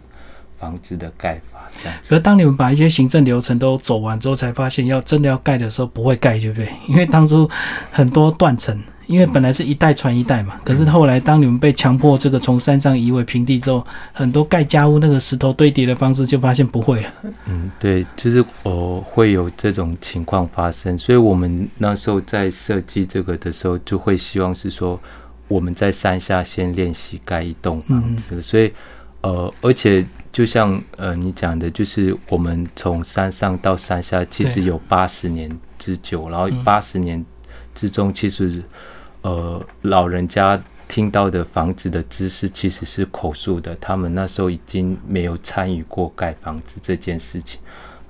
[0.63, 6.73] 房子的盖法这样，可是当你们把一些行政流程都走完之后，才发现要真的要盖的时候不会盖，对不对？
[6.87, 7.51] 因为当初
[7.91, 10.61] 很多断层，因为本来是一代传一代嘛。
[10.63, 17.09] 可是后来当你们被强迫这个从山上移为平地之后，很多盖家屋那个石头堆叠的方式就发现不会了。
[17.47, 25.01] 嗯，对，就是哦会有这种情况发生，所以我们那时候在设计这个的时候，就会希望是说
[25.49, 28.73] 我们在山下先练习盖一栋房子，所以。
[29.25, 37.23] 呃，而且就像呃你讲的，就是我们从山上到山下，其实有八十年之久，然后八十年
[37.75, 38.63] 之中，其实
[39.21, 47.61] 呃老人家听到的房子的知识其实是口述的，他们那时候已经没有参与过盖房子这件事情。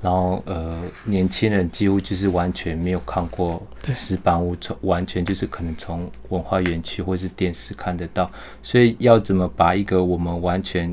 [0.01, 8.29] 然后，呃，年轻人几乎就是完全没有看过石板屋，从完全就是可能从文化园区或是电视看得到。
[8.65, 10.93] 所以要怎么把一个我们完全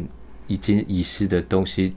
[0.49, 1.95] 已经遗失的东西，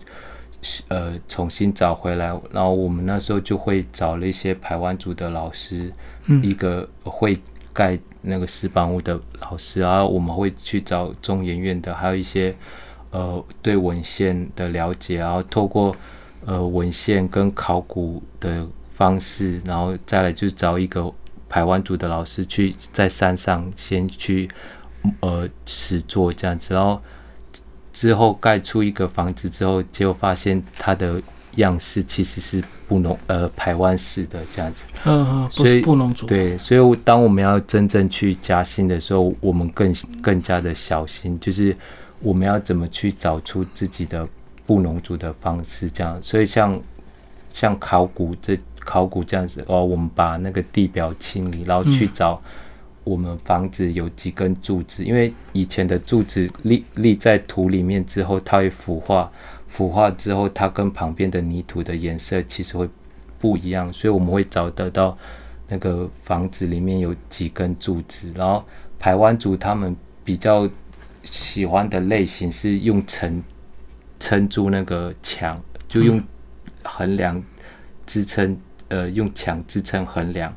[0.87, 2.27] 呃，重新找回来？
[2.53, 5.93] 然后我们那时候就会找了一些排湾族的老师，
[6.45, 7.37] 一个会
[7.73, 12.55] 盖那个石板屋的老师，然后我们会去找中研院的，还有一些
[13.11, 15.97] 呃对文献的了解，然后透过。
[16.45, 21.09] 呃，文献跟考古的方式，然后再来就是找一个
[21.49, 24.51] 排湾族的老师去在山上先去
[25.21, 27.01] 呃实做这样子，然后
[27.93, 31.21] 之后盖出一个房子之后，就发现它的
[31.57, 36.27] 样式其实是布农呃排湾式的这样子，嗯嗯，不是布农族。
[36.27, 41.77] 对，所以当我们要真正去加薪的时候，我们更更加的小心，就是
[42.21, 44.29] 我们要怎么去找出自己的。
[44.65, 46.81] 布农族的方式这样，所以像
[47.53, 52.41] 像考古这考古这样子哦，我们把那个地表清理，然后去找
[53.05, 59.31] 我们房子有几根柱子，因为以前的柱子立立在土里面之后，它会腐化，
[59.67, 62.89] 腐化之后它跟旁边的泥土的颜色其实会
[63.39, 65.17] 不一样，所以我们会找得到
[65.69, 68.65] 那个房子里面有几根柱子，然后
[68.99, 70.69] 排湾族他们比较
[71.25, 73.43] 喜欢的类型是用层。
[74.25, 76.23] 撑住那个墙，就用
[76.85, 77.43] 横梁
[78.07, 80.55] 支撑，呃，用墙支撑横梁，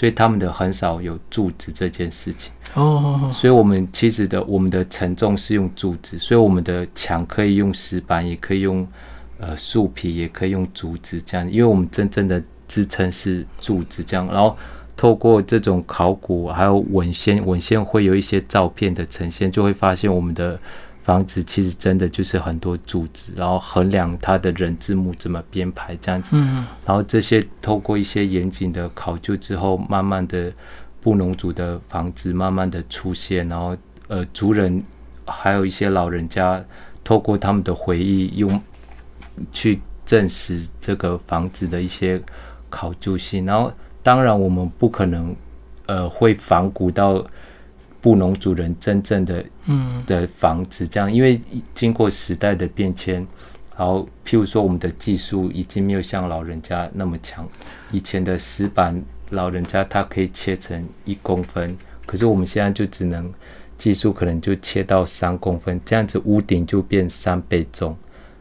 [0.00, 2.50] 所以他们的很少有柱子这件事情。
[2.72, 8.88] 哦，所以我们其实的我们的承重是用柱子，所以我们的墙可以用石板，也可以用
[9.38, 14.26] 呃树皮，也可以用竹子这样，因为我们真正的支撑是柱子这样。
[14.28, 14.56] 然后
[14.96, 20.58] 透过这种考古还有文献，文献会有一些照片的呈现，就会发现我们的。
[21.02, 30.52] 房子其实真的就是很多柱子，然后衡量它的人字幕怎么编排这样子，嗯，然后这些透过一些严谨的考究之后，慢慢的
[31.00, 33.76] 布农族的房子慢慢的出现，然后
[34.08, 34.82] 呃族人
[35.24, 36.62] 还有一些老人家
[37.02, 38.60] 透过他们的回忆，用
[39.52, 42.20] 去证实这个房子的一些
[42.68, 45.34] 考究性，然后当然我们不可能
[45.86, 47.26] 呃会仿古到。
[48.00, 51.40] 布农族人真正的嗯的房子，这样，因为
[51.74, 53.16] 经过时代的变迁，
[53.76, 57.46] 然后譬如说我们的技术已经没有像老人家那么强。
[57.90, 58.98] 以前的石板，
[59.30, 63.30] 老人家他可以切成一公分，可是我们现在就只能
[63.76, 67.96] 技术可能就切到三公分，这样子屋顶就变三倍重，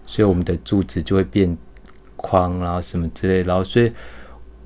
[0.05, 1.57] 所以我们的柱子就会变
[2.15, 3.91] 宽，然后什么之类，然后所以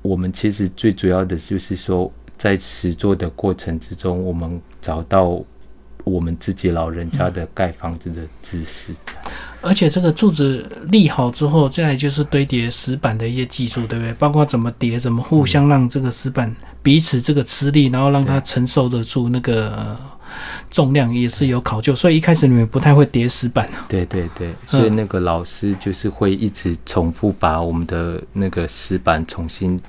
[0.02, 2.12] 我们其实最主要的就是说。
[2.44, 5.42] 在实作的过程之中，我们找到
[6.04, 8.92] 我们自己老人家的盖房子的知识，
[9.62, 14.12] 而且这个柱子立好之后，再就是堆叠石板的一些技术，对不对？
[14.18, 19.96] 包括怎么叠，怎么互相让这个石板彼此这个吃力，然后让它承受得住那个
[20.70, 21.96] 重量，也是有考究。
[21.96, 29.80] 所以一开始你们不太会叠石板对对对，所以那个老师就是会一直重复把我们的那个石板重新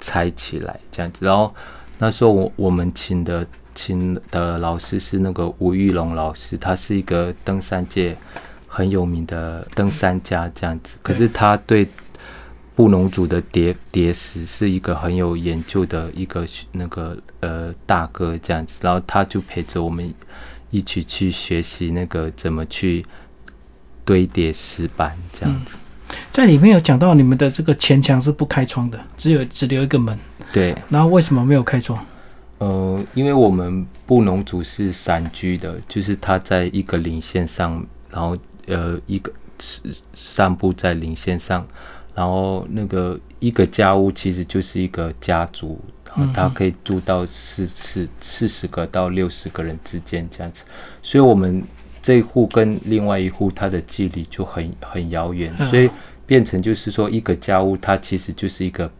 [0.00, 1.54] 拆起来，这样子，然后。
[1.98, 8.16] 那时候我我们请的请的老师是那个吴玉龙老师，他是一个登山界
[8.66, 10.98] 很有名的登山家这样子。
[11.02, 11.86] 可是他对
[12.74, 20.12] 布农族的叠叠石是一个很有研究的一个那个呃大哥这样子，然后他就陪着我们
[20.70, 23.06] 一起去学习那个怎么去
[24.04, 25.78] 堆叠石板这样子。
[26.32, 30.18] 在里面有讲到你们的这个前墙是不开窗的，只有只留一个门。
[30.52, 31.98] 对，然后为什么没有开窗？
[32.58, 39.32] 呃，因为我们布农族是散居的，就是他在一个零线上，然后呃一个
[40.14, 41.66] 散布在零线上，
[42.14, 50.64] 然后那个一个家屋其实就是一个家族，然后他可以住到四四四十个到六十个人之间这样子，
[51.02, 51.62] 所以我们
[52.00, 55.90] 这一户跟另外一户它的距离就很很遥远，所以
[56.26, 58.90] 变成就是说一个家屋它其实就是一个。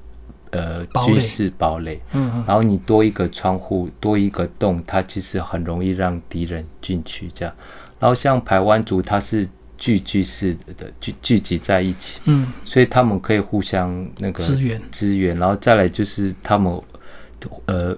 [0.51, 7.29] 呃，军事堡垒，嗯，然后你多一个窗户，多一个洞，它其实很容易让敌人进去。
[7.35, 7.53] 这样，
[7.99, 14.81] 然后像排湾族，它是聚居式的聚聚集在一起，嗯，所以他们可以互相那个支援。
[14.93, 16.81] 支援，然后再来就是他们
[17.65, 17.97] 呃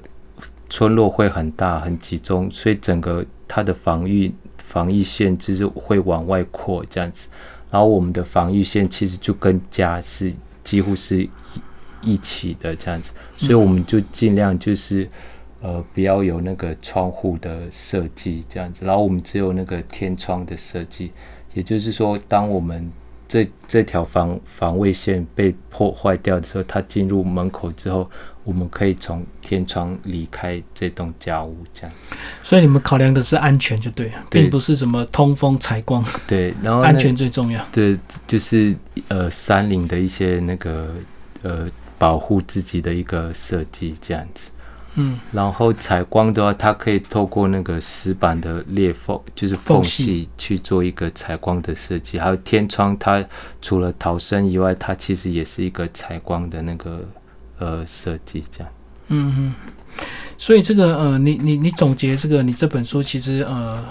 [0.70, 4.32] 村落会很大很集中，所以整个它的防御
[4.64, 7.28] 防御线就是会往外扩这样子，
[7.70, 11.28] 然后我们的防御线其实就跟家是几乎是
[12.00, 15.08] 一起的这样子，所以我们就尽量就是
[15.60, 21.10] 呃不要有那个窗户的设计这样子，然后我们只有那个天窗的设计，
[21.54, 22.90] 也就是说，当我们
[23.26, 28.08] 这这条防防卫线被破坏掉的时候，它进入门口之后，
[28.46, 32.14] 我们可以从天窗离开这栋家屋，这样子。
[32.44, 36.02] 所以你们考量的是安全就对了，并不是什么通风采光。
[36.28, 37.62] 对，然后安全最重要。
[37.72, 38.72] 对，就是
[39.08, 40.94] 呃山林的一些那个
[41.42, 41.68] 呃
[41.98, 44.52] 保护自己的一个设计，这样子。
[44.98, 52.18] 嗯，然后采光的话，它可以透过那个石板的裂缝，就是缝隙去做一个采光的设计。
[52.18, 53.22] 还有天窗，它
[53.60, 57.04] 除了逃生以外，它其实也是一个采光的那个
[57.58, 58.72] 呃设计，这样。
[59.08, 59.54] 嗯嗯，
[60.36, 63.84] 所以这个呃，你你你总结这个，你这本书其实呃。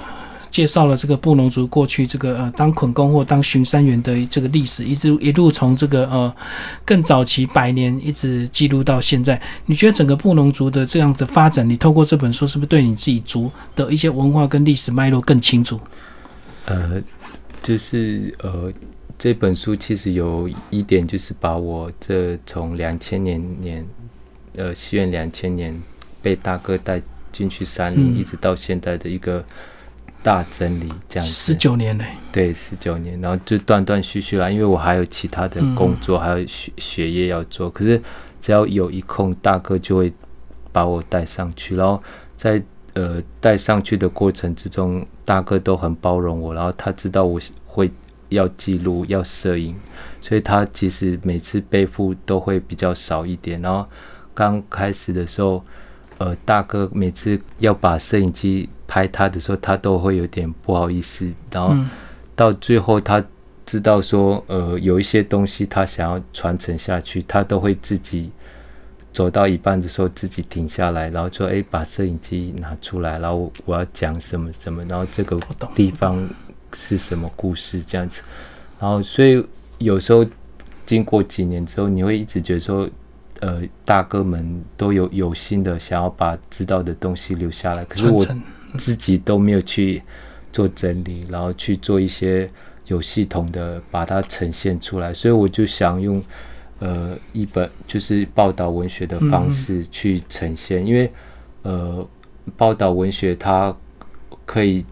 [0.52, 6.34] 介绍了这个布农族过去这个呃当捆工或当巡山员的这个历史，一直一路从这个呃
[6.86, 9.42] 更早期百年一直记录到现在。
[9.66, 15.78] 你觉得整个布农族的这样的发展，你透过这本书是不是对你自己族的一些文化跟历史脉络更清楚？
[16.64, 17.02] 呃，
[17.62, 18.72] 就是呃
[19.18, 23.86] 这本书其实有一点就是把我这从两千年年
[24.56, 25.80] 呃西元两千年
[26.22, 27.02] 被大哥带
[27.32, 29.44] 进去山里，一直到现在的一个。
[30.24, 37.70] 大整理这样子，十九年嘞，对，十九年，然后就断断续续啦，因为我还有其他的工作，还有学学业要做。
[37.70, 38.02] 可是
[38.42, 40.12] 只要有一空，大哥就会
[40.72, 41.76] 把我带上去。
[41.76, 42.02] 然后
[42.36, 42.60] 在
[42.94, 46.56] 呃带上去的过程之中，大哥都很包容我。
[46.56, 47.88] 然后他知道我会
[48.30, 49.76] 要记录、要摄影，
[50.22, 53.62] 所以他其实每次背负都会比较少一点。
[53.62, 53.88] 然后
[54.34, 55.64] 刚开始的时候。
[56.18, 61.30] 呃，大哥每次要把摄影机拍他的时候，他都会有点不好意思。
[61.52, 61.76] 然后
[62.38, 63.22] 到最后，他
[63.66, 68.32] 知道说，呃，有一些东西他想要传承下去，他都会自己
[69.12, 75.38] 走到一半的时候自己停下来，然后说：“哎，把摄影机拿出来，然后我要讲什么什么，然后这个
[75.76, 76.26] 地方
[76.74, 78.24] 是什么故事这样子。”
[78.80, 79.46] 然后，所以
[79.78, 80.26] 有时候
[80.86, 82.90] 经过几年之后，你会一直觉得说。
[83.42, 88.26] 呃，大哥们都有有心的想要把知道的东西留下来，可是我
[88.78, 90.02] 自己都没有去
[90.54, 92.50] 做整理，然后去做一些
[92.88, 96.24] 有系统的把它呈现出来，所以我就想用
[96.80, 101.12] 呃一本就是报道文学的方式去呈现，因为
[101.64, 102.08] 呃
[102.56, 103.76] 报道文学它
[104.46, 104.84] 可以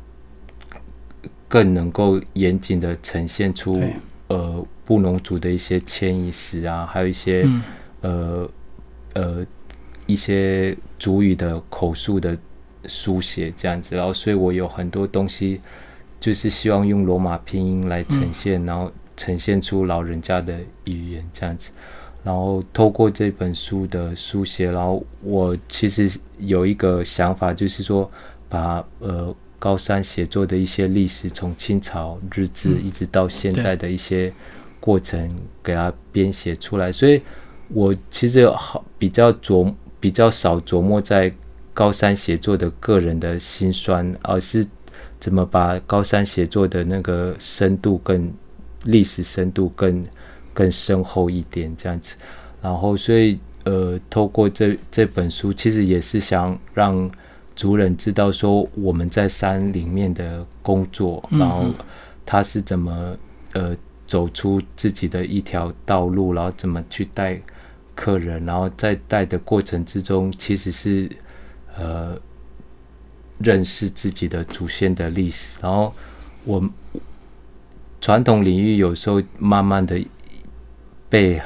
[1.54, 3.80] 更能够严谨的呈现出
[4.28, 7.47] 呃布农族的一些迁移史啊，还有一些。
[8.01, 8.49] 呃
[9.14, 9.45] 呃，
[10.08, 12.38] 一些主语的口述的
[12.86, 15.62] 书写这样子，然后所以我有很多东西，
[16.20, 21.72] 就是希望用罗马拼音来呈现，然后呈现出老人家的语言这样子，
[22.24, 28.12] 然后透过这本书的书写，然后我其实有一个想法，就是说
[28.49, 29.34] 把呃
[29.64, 34.34] 高山写作的一些历史，从清朝日志一直到现在的一些
[34.82, 35.34] 过程，
[35.64, 37.22] 给它编写出来，所以。
[37.70, 41.34] 我其实好比较琢比较少琢磨在
[41.74, 44.68] 高山写作的个人的辛酸，而是
[45.20, 48.32] 怎么把高山写作的那个深度更
[48.84, 50.05] 历史深度更
[50.53, 52.16] 更深厚一点这样子。
[52.61, 57.09] 然后，所以呃，透过这这本书，其实也是想让
[57.56, 61.66] 族人知道说我们在山里面的工作，然后
[62.26, 63.16] 他是怎么
[63.54, 63.76] 呃
[64.06, 67.39] 走出自己的一条道路，然后怎么去带。
[67.95, 71.08] 客人，然后在带的过程之中，其实是
[71.78, 72.18] 呃
[73.38, 75.60] 认识自己的祖先的历史。
[75.62, 75.93] 然后
[76.43, 76.68] 我
[78.01, 80.04] 传统领域有时候慢慢的
[81.08, 81.39] 被，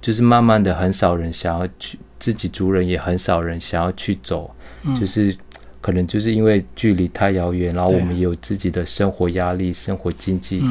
[0.00, 4.54] 就是慢慢的很少人想要去，自己族人也很少人想要去走，
[4.96, 5.36] 就是
[5.80, 10.62] 可能就是因为距离太遥远，然后我们有自己的生活压力、生活经济。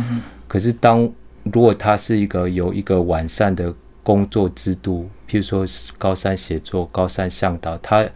[0.47, 1.10] 可是当
[1.43, 3.74] 如果他是一个有一个完善的。
[4.08, 5.66] 工作制度，譬如说
[5.97, 8.08] 高山写作、高山向导，他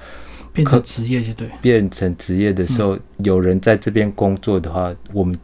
[0.53, 1.49] 变成职业就对。
[1.61, 5.37] 变成职业的时候，有人在这边工作的话，我们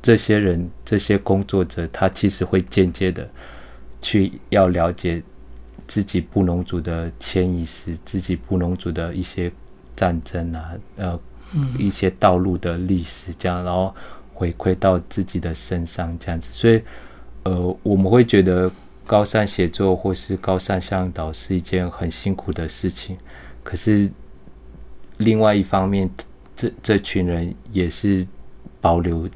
[0.00, 3.28] 这些人、这些工作者，他其实会间接的
[4.00, 5.20] 去要了解
[5.88, 9.50] 自己布农族的迁移史、自己布农族的一些
[10.02, 11.20] 战争啊，呃，
[11.78, 13.94] 一些道路的历史，这样，然后
[14.34, 16.52] 回馈到自己的身上，这样子。
[16.52, 16.82] 所以，
[17.44, 18.68] 呃，我们会觉得。
[19.04, 23.18] 高山写作或是高山向导是一件很辛苦的事情，
[23.64, 24.08] 可是
[25.18, 26.08] 另外一方面，
[26.54, 28.24] 这这群人也是
[28.80, 29.28] 保留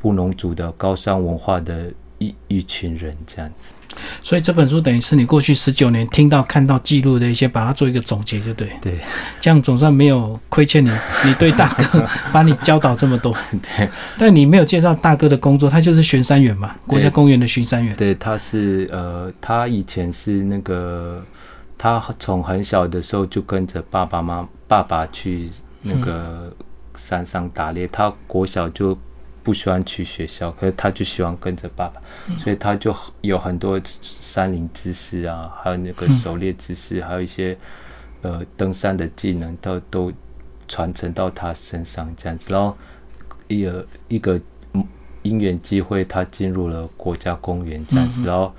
[0.00, 3.74] 布农族的高山文化的一一群人这样子。
[4.22, 8.70] 所以这本书等于是你过去十九年听到、看到、记录的一些，把它做一个总结，就对。
[8.80, 8.98] 对，
[9.40, 10.90] 这样总算没有亏欠你，
[11.24, 13.34] 你对大哥把你教导这么多。
[13.76, 13.88] 对，
[14.18, 17.94] 但你没有介绍大哥的工作，他就是巡山员嘛，国家公园的巡山员。
[17.96, 21.22] 对，他是呃，他以前是那个，
[21.78, 25.50] 他从很小的时候就跟着爸爸妈爸爸去
[25.82, 26.52] 那个
[26.94, 28.96] 山上打猎，他国小就。
[29.46, 32.02] 不喜欢去学校，可是他就喜欢跟着爸爸，
[32.36, 37.56] 所以他就有很多山林知识啊，还有那个狩猎知识，还有一些
[38.22, 40.12] 呃登山的技能，都都
[40.66, 42.52] 传承到他身上这样子。
[42.52, 42.76] 然后
[43.46, 44.40] 一个一个
[45.22, 48.52] 因缘机会，他进入了国家公园这样子，然后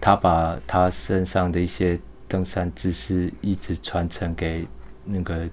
[0.00, 4.66] 他把他身上的一些登山知识一直传承给
[5.04, 5.48] 那个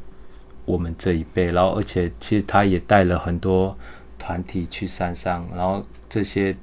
[0.65, 3.77] 我们这一辈，然后而且其实他也带了很多。
[4.21, 6.55] 团体去山上，然后这些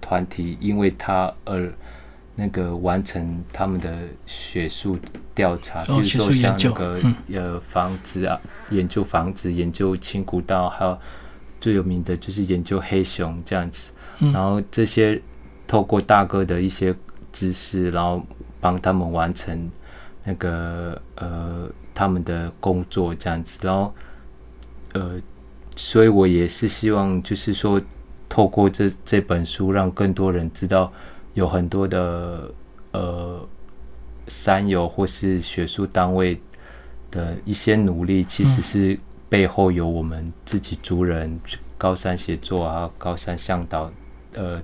[0.00, 1.72] 团体因为他而
[2.34, 3.96] 那个完成他们的
[4.26, 4.98] 学术
[5.32, 7.00] 调查，比如说像那个
[7.32, 10.98] 呃房子啊，研究房子，研究青古道，还有
[11.60, 13.90] 最有名的就是研究黑熊这样子。
[14.18, 15.22] 然后这些
[15.68, 16.92] 透过大哥的一些
[17.30, 18.20] 知识，然后
[18.60, 19.70] 帮他们完成
[20.24, 23.94] 那个呃他们的工作这样子，然后
[24.94, 25.20] 呃。
[25.76, 27.80] 所以我也是希望，就是说，
[28.28, 30.92] 透过这这本书，让更多人知道，
[31.34, 32.50] 有很多的
[32.92, 33.48] 呃
[34.28, 36.40] 山友或是学术单位
[37.10, 38.98] 的一些努力，其实是
[39.28, 41.40] 背后有我们自己族人
[41.76, 43.90] 高山协作啊、高山向导
[44.34, 44.62] 呃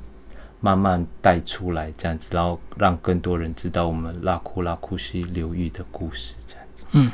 [0.61, 6.85] 慢慢带出来这样子，然后让更多人知道我们拉库拉库西流域的故事这样子。
[6.93, 7.11] 嗯，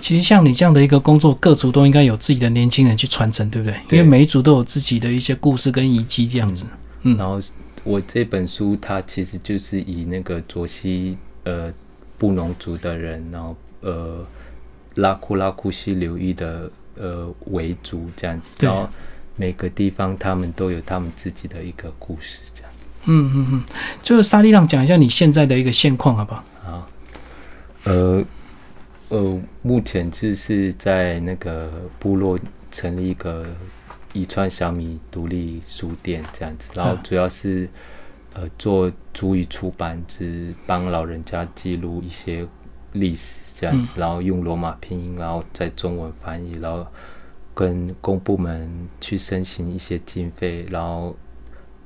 [0.00, 3.78] 其实像你这样的一个工作，各族都应该有自己的年轻人去传承，对不对？
[3.90, 6.66] 因为每一族都有自己的一些故事跟遗迹这样子。
[7.02, 7.40] 嗯，然后
[7.84, 11.72] 我这本书它其实就是以那个卓西呃
[12.18, 14.26] 布农族的人，然后呃
[14.94, 18.88] 拉库拉库西流域的呃为主这样子，然后
[19.36, 22.70] 每个地方他们都有他们自己的一个故事这样。
[23.04, 23.62] 嗯嗯嗯，
[24.02, 26.44] 就是沙利让讲一下你现在的一个现况好不好？
[26.64, 26.88] 好，
[27.84, 28.24] 呃。
[29.10, 32.38] 呃，目前就是在那个部落
[32.70, 33.44] 成立一个
[34.12, 37.68] 宜川小米独立书店这样子，然后主要是
[38.34, 42.46] 呃做主语出版，是帮老人家记录一些
[42.92, 46.86] 历史这样子，然后用罗马拼音，然后在中文翻译，然后
[47.52, 51.16] 跟公部门去申请一些经费，然后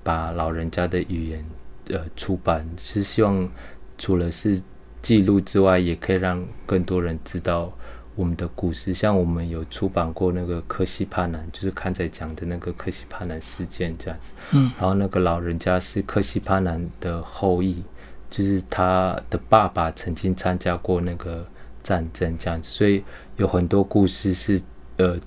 [0.03, 1.43] 把老人家的语言
[1.89, 3.51] 呃出版，是希望
[3.97, 4.63] 除了是。
[5.05, 7.71] 记录之外，也可以让更多人知道
[8.17, 8.95] 我们的故事。
[8.95, 14.33] 像我们有出版过那个科西帕南，就是刚才讲的那个科西帕南事件这样子。
[14.53, 14.73] 嗯。
[14.79, 17.83] 然后那个老人家是科西帕南的后裔，
[18.31, 21.47] 就是他的爸爸曾经参加过那个
[21.83, 23.05] 战争这样子，所以
[23.37, 24.59] 有很多故事是
[24.97, 25.19] 呃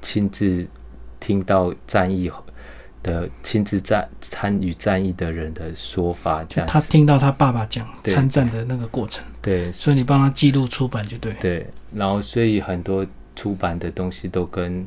[0.00, 0.66] 亲自
[1.20, 2.44] 听到战役后。
[3.02, 14.86] 的亲自战参与战役的人的说法，这样他听到他爸爸讲参战的那个过程，对，所以你帮他记录出版就对，对，然后所以很多出版的东西都跟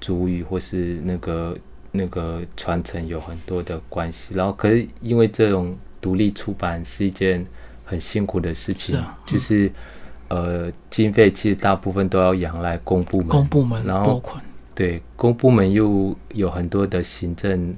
[0.00, 1.56] 主语或是那个
[1.92, 7.44] 那个传承有很多的关系，然后可是因为这种独立出版是一件
[7.84, 9.70] 很辛苦的事情，就是
[10.28, 14.42] 呃经费其实大部分都要仰赖公部门，公部门然后款。
[14.74, 17.76] 对，公部门又有很多的行政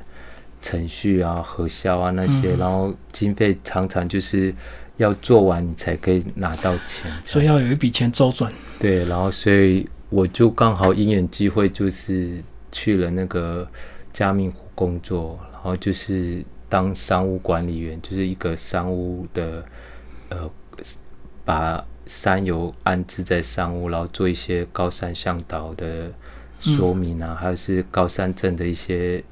[0.62, 4.54] 程序啊、核销啊那些，然后经费常常就是
[4.96, 8.50] 要做完你才可以拿到钱，所以要有一笔钱周转。
[8.80, 12.42] 对，然后所以我就刚好因缘机会，就是
[12.72, 13.68] 去了那个
[14.10, 19.62] 加密湖工作，然后就是当商务管理员，就是一个商务的
[20.30, 20.50] 呃，
[21.44, 26.10] 把山友安置在商务，然后做一些高山向导的。
[26.74, 29.22] 说明啊，还有是高山镇的一些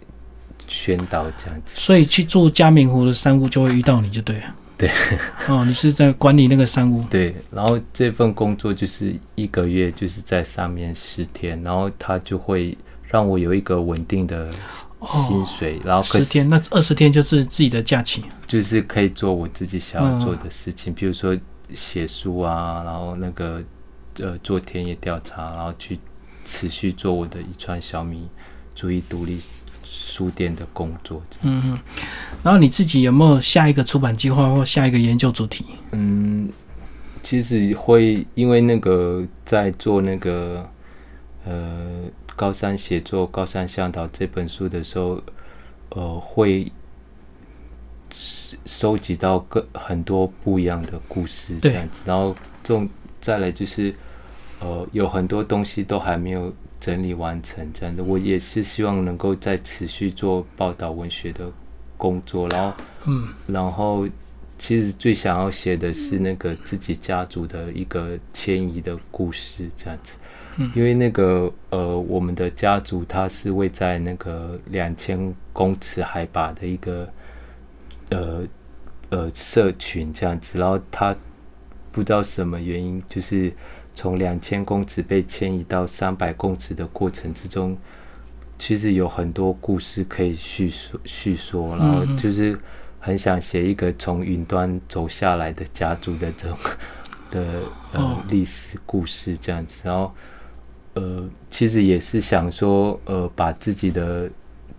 [0.69, 4.55] 宣导这样子，所以去住嘉明湖的山屋就会遇到你就对了。
[4.77, 4.91] 对，
[5.49, 7.03] 哦，你是在管理那个山屋。
[7.05, 14.51] 对，然后这份工作就是一个月就是在上面十天，然后他就会让我有一个稳定的
[15.03, 21.39] 薪水，然后十天那二十天就是自己的假期，就是可以做我自己想要做的事情，比如说
[21.73, 23.63] 写书啊，然后那个
[24.19, 25.99] 呃做田野调查，然后去。
[26.45, 28.29] 持续做我的一串小米
[28.75, 29.41] 主义独立
[29.85, 31.23] 书店的工作。
[31.43, 31.79] 嗯，
[32.43, 35.65] 然后你自己有没有下一个出版计划或下一个研究主题？
[35.93, 36.49] 嗯，
[37.23, 40.69] 其实会因为那个在做那个
[41.45, 42.03] 呃
[42.37, 45.23] 高山写作《高山向导》这本书的时候，
[45.91, 46.71] 呃，会
[48.11, 52.89] 收集到各很多不一样的故事这样子，然后这种
[53.21, 53.95] 再来就是，
[54.65, 61.53] 呃，有很多东西都还没有整理完成这样的，我也是希望能够再持续做报道文学的
[61.97, 62.73] 工作，然后，
[63.05, 64.09] 嗯，然后。
[64.57, 70.17] 其实最想要写的是那个自己家族的一个迁移的故事，这样子。
[70.57, 77.13] 嗯，因为那个呃，我们的家族它是位在那个两千公尺海拔的一个
[78.11, 78.43] 呃
[79.11, 81.15] 呃社群这样子，然后他
[81.91, 83.53] 不知道什么原因，就是
[83.95, 87.77] 从两千公尺被迁移到三百公尺的过程之中，
[88.59, 92.59] 其实有很多故事可以叙说叙说，然后就是。
[93.07, 96.59] 很想写一个从云端走下来的家族的这种
[97.31, 97.61] 的
[97.93, 100.11] 呃历史故事这样子，然后
[100.95, 104.31] 呃其实也是想说呃把自己的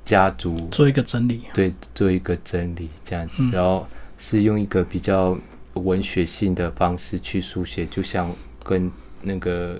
[0.03, 3.85] 家族做一个整理，对，做一个整理这样子，然后
[4.17, 5.37] 是用一个比较
[5.75, 8.27] 文学性的方式去书写，就像
[8.63, 8.91] 跟
[9.25, 9.77] 那个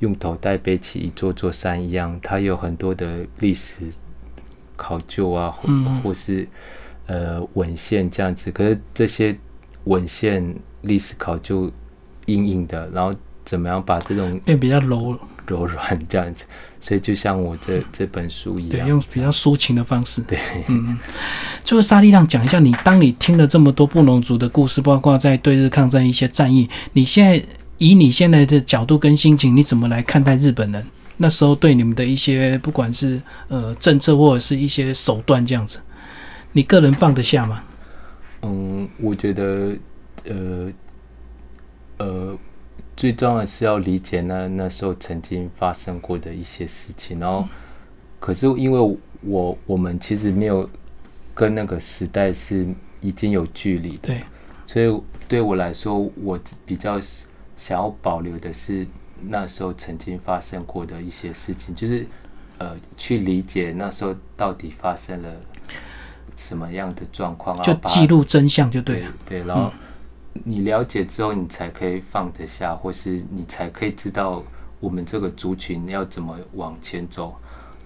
[0.00, 3.82] 用头带背起一座座山一样，它有很多的历史
[4.76, 5.68] 考究啊，或
[6.02, 6.46] 或是。
[7.06, 9.36] 呃，文献这样子，可是这些
[9.84, 11.70] 文献历史考究
[12.26, 13.12] 硬硬的，然后
[13.44, 15.18] 怎么样把这种变比较柔。
[15.44, 16.46] 柔软这样子，
[16.80, 20.22] 所以就像我这这本书一样，对，用比较抒情的方式。
[20.22, 20.38] 对，
[20.68, 20.96] 嗯，
[21.64, 27.44] 最后沙利让讲一下，你当你听了这么多布农族的故事，包括在对日抗战一些战役，你现在
[27.82, 35.80] 以你现在的角度跟心情，你怎么来看待日本人那时候对你们的一些不管是呃政策或者是一些手段这样子？
[36.52, 37.64] 你个人放得下吗？
[38.42, 39.76] 嗯，我觉得，
[40.24, 40.72] 呃，
[41.98, 42.38] 呃，
[42.96, 47.18] 最重要的是要理解那那时候曾经发生过的一些事情。
[47.18, 47.48] 然后，
[48.20, 50.68] 可是因为我我们其实没有
[51.34, 52.66] 跟那个时代是
[53.00, 54.22] 已经有距离，对，
[54.66, 57.00] 所以对我来说，我比较
[57.62, 58.84] 想要保留的是
[59.20, 62.04] 那时候曾经发生过的一些事情，就是
[62.58, 65.28] 呃，去理解那时候到底发生了。
[66.34, 67.62] 什么样的状况？
[67.62, 69.12] 就记录真相就对了。
[69.26, 69.70] 对，然后
[70.44, 74.42] 你了解之后，你才可以放得下，或是你才可以知道
[74.80, 77.36] 我们这个族群要怎么往前走。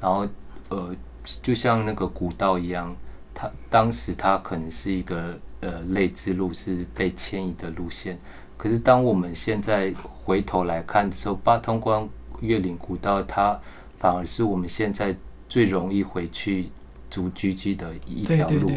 [0.00, 0.26] 然后，
[0.68, 0.94] 呃，
[1.42, 2.94] 就像那个古道一样，
[3.34, 8.16] 它当时它可能是一个呃类之路，是被迁移的路线。
[8.56, 9.92] 可是当我们现在
[10.24, 12.08] 回头来看的时候，八通关
[12.40, 13.58] 越岭古道，它
[13.98, 15.14] 反而是我们现在
[15.48, 16.70] 最容易回去。
[17.08, 18.68] 足居居的一条路，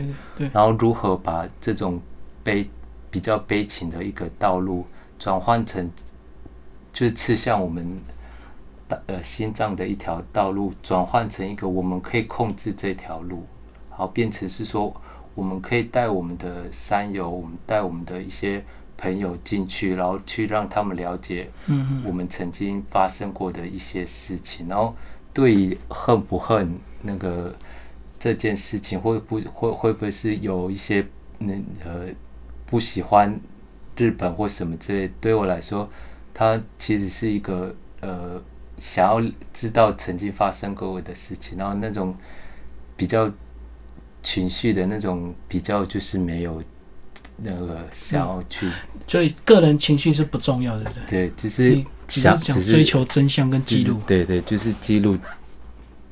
[0.54, 2.00] 然后如何把这种
[2.44, 2.64] 悲
[3.10, 4.86] 比较悲情的一个道路
[5.18, 5.90] 转换成，
[6.94, 8.00] 就是刺向我们
[9.08, 13.44] 呃心脏的一条道路，转换成一个我们可以控制这条路，
[13.90, 14.96] 好变成是说
[15.34, 18.64] 我们可以带我们的山友，我们带我们的一些
[19.00, 24.94] 朋友进去，然后去让他们了解，嗯，我们曾经发生过的一些事情，然后
[25.34, 27.56] 对于恨不恨那个。
[28.22, 31.54] 这件事情会不会会不会是有一些那
[31.86, 32.06] 呃
[32.66, 33.34] 不喜欢
[33.96, 35.10] 日本或什么之类？
[35.22, 35.90] 对我来说，
[36.34, 38.42] 它其实是一个呃
[38.78, 42.14] 想要知道曾经发生过的事情，然后那种
[42.98, 43.32] 比较
[44.22, 46.62] 情绪的那种比较就是没有
[47.44, 48.70] 那个想要去，
[49.08, 55.18] 所以个人情绪是不重要的，对，就是想想追求真相跟记录，对对，就是记录。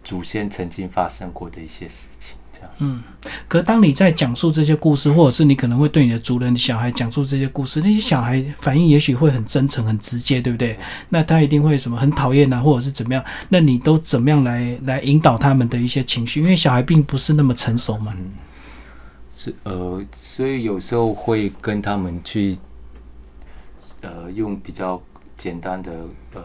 [0.03, 2.69] 祖先曾经发生过的一些事情，这样。
[2.77, 3.03] 嗯，
[3.49, 10.79] 可当你在讲述这些故事，或者是你可能会对你的族人小孩讲述这些故事，那些小孩反应也许会很真诚、很直接，对不对？
[11.09, 13.21] 那他一定会什么很讨厌啊，或者是怎么样？
[13.49, 16.39] 那你都怎么样来来引导他们的一些情绪？
[16.39, 18.13] 因为小孩并不是那么成熟嘛。
[18.17, 18.31] 嗯，
[19.37, 22.57] 是呃，所以有时候会跟他们去，
[24.01, 25.01] 呃，用比较
[25.37, 25.91] 简单的
[26.33, 26.43] 呃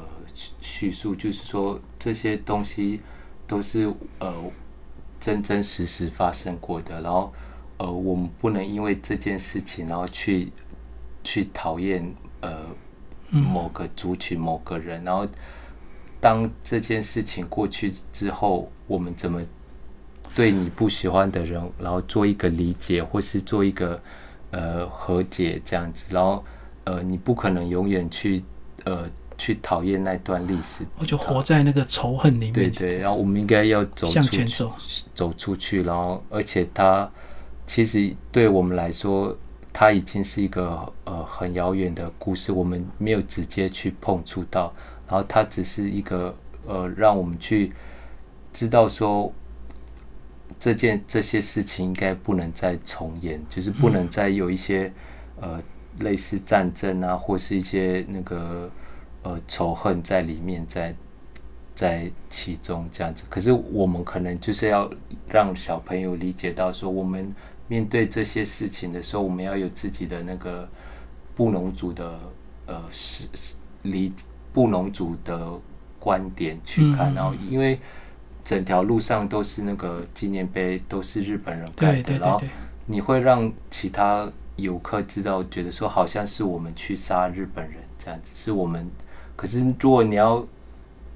[0.60, 3.00] 叙述，就是说这些东西。
[3.44, 4.32] 都是呃
[5.20, 7.30] 真真实实发生过的，然后
[7.76, 10.50] 呃我们不能因为这件事情，然后去
[11.22, 12.02] 去讨厌
[12.40, 12.64] 呃
[13.28, 15.28] 某个族群某个人，然后
[16.18, 19.42] 当这件事情过去之后，我们怎么
[20.34, 24.00] 对你不喜欢的人，然后做一个理解，或是做一个
[24.50, 26.44] 呃和解这样子，然后
[26.84, 28.42] 呃你不可能永远去
[28.84, 29.08] 呃。
[29.38, 32.52] 去讨厌那段历史，我就活在那个仇恨里面。
[32.52, 34.72] 对对，然后我们应该要走向前走，
[35.14, 35.82] 走出去。
[35.82, 37.10] 然后，而且他
[37.66, 39.36] 其实对我们来说，
[39.72, 44.72] 它已经是一个呃很遥远的故事，我们没有直接去碰触到。
[45.08, 46.32] 然后，它只是一个
[46.64, 47.72] 呃，让我们去
[48.52, 49.32] 知道说
[50.62, 54.92] 这件这些事情应该不能再重演，就是不能再有一些
[55.40, 55.60] 呃
[55.98, 58.70] 类似战争啊，或是一些那个
[59.24, 60.94] 呃仇恨在里面，在
[61.74, 63.24] 在其中这样子。
[63.28, 64.88] 可是我们可能就是要
[65.28, 67.28] 让小朋友理解到说，我们
[67.66, 70.68] 面对这些事情的时候，我们要有自己的那个
[71.34, 72.20] 布农族的
[72.66, 73.26] 呃是
[73.82, 74.12] 理
[74.52, 75.58] 布农族的
[75.98, 77.80] 观点去看，然后因为。
[78.44, 82.40] 整条路上都是那个纪念碑，都是日本人盖的，然后
[82.86, 88.90] 你会让其他游客知道，觉得说好像是我们去杀日本人这样子，是我们。
[89.36, 90.44] 可是如果你要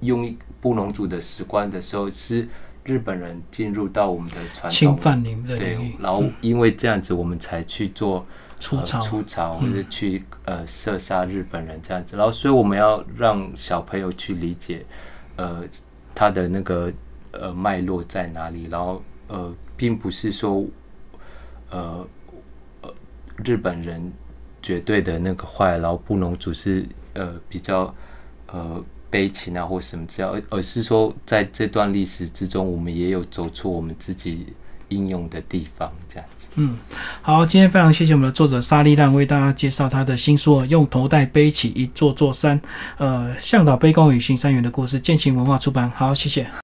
[0.01, 2.49] 用布农族的史观的时候，是
[2.85, 8.24] 日本人进入到我们的传统侵犯你们的对，然后因为这样子，我们才去做
[8.61, 14.87] 出草出草或者去呃射杀日本人这样子，然后所以我们要让小朋友去理解
[15.35, 15.64] 呃
[16.14, 16.93] 他的那个。
[17.41, 18.66] 呃，脉络在哪里？
[18.70, 20.64] 然后呃，并不是说
[21.70, 22.07] 呃
[22.82, 22.95] 呃
[23.45, 24.12] 日本人
[24.62, 27.95] 绝对的那个坏，然后布农族是呃比较
[28.47, 34.47] 呃悲情啊或什么这样，而是说在这段历史之中，我们也有走出我们自己
[34.89, 36.49] 应用的地方，这样子。
[36.57, 36.78] 嗯，
[37.20, 42.59] 好，今天非常谢谢我们的作者沙利浪为大家介绍他的新书《用头带背起一座座山》，
[42.97, 45.91] 呃，向导背公与巡山员的故事，践行文化出版。
[45.91, 46.47] 好，谢谢。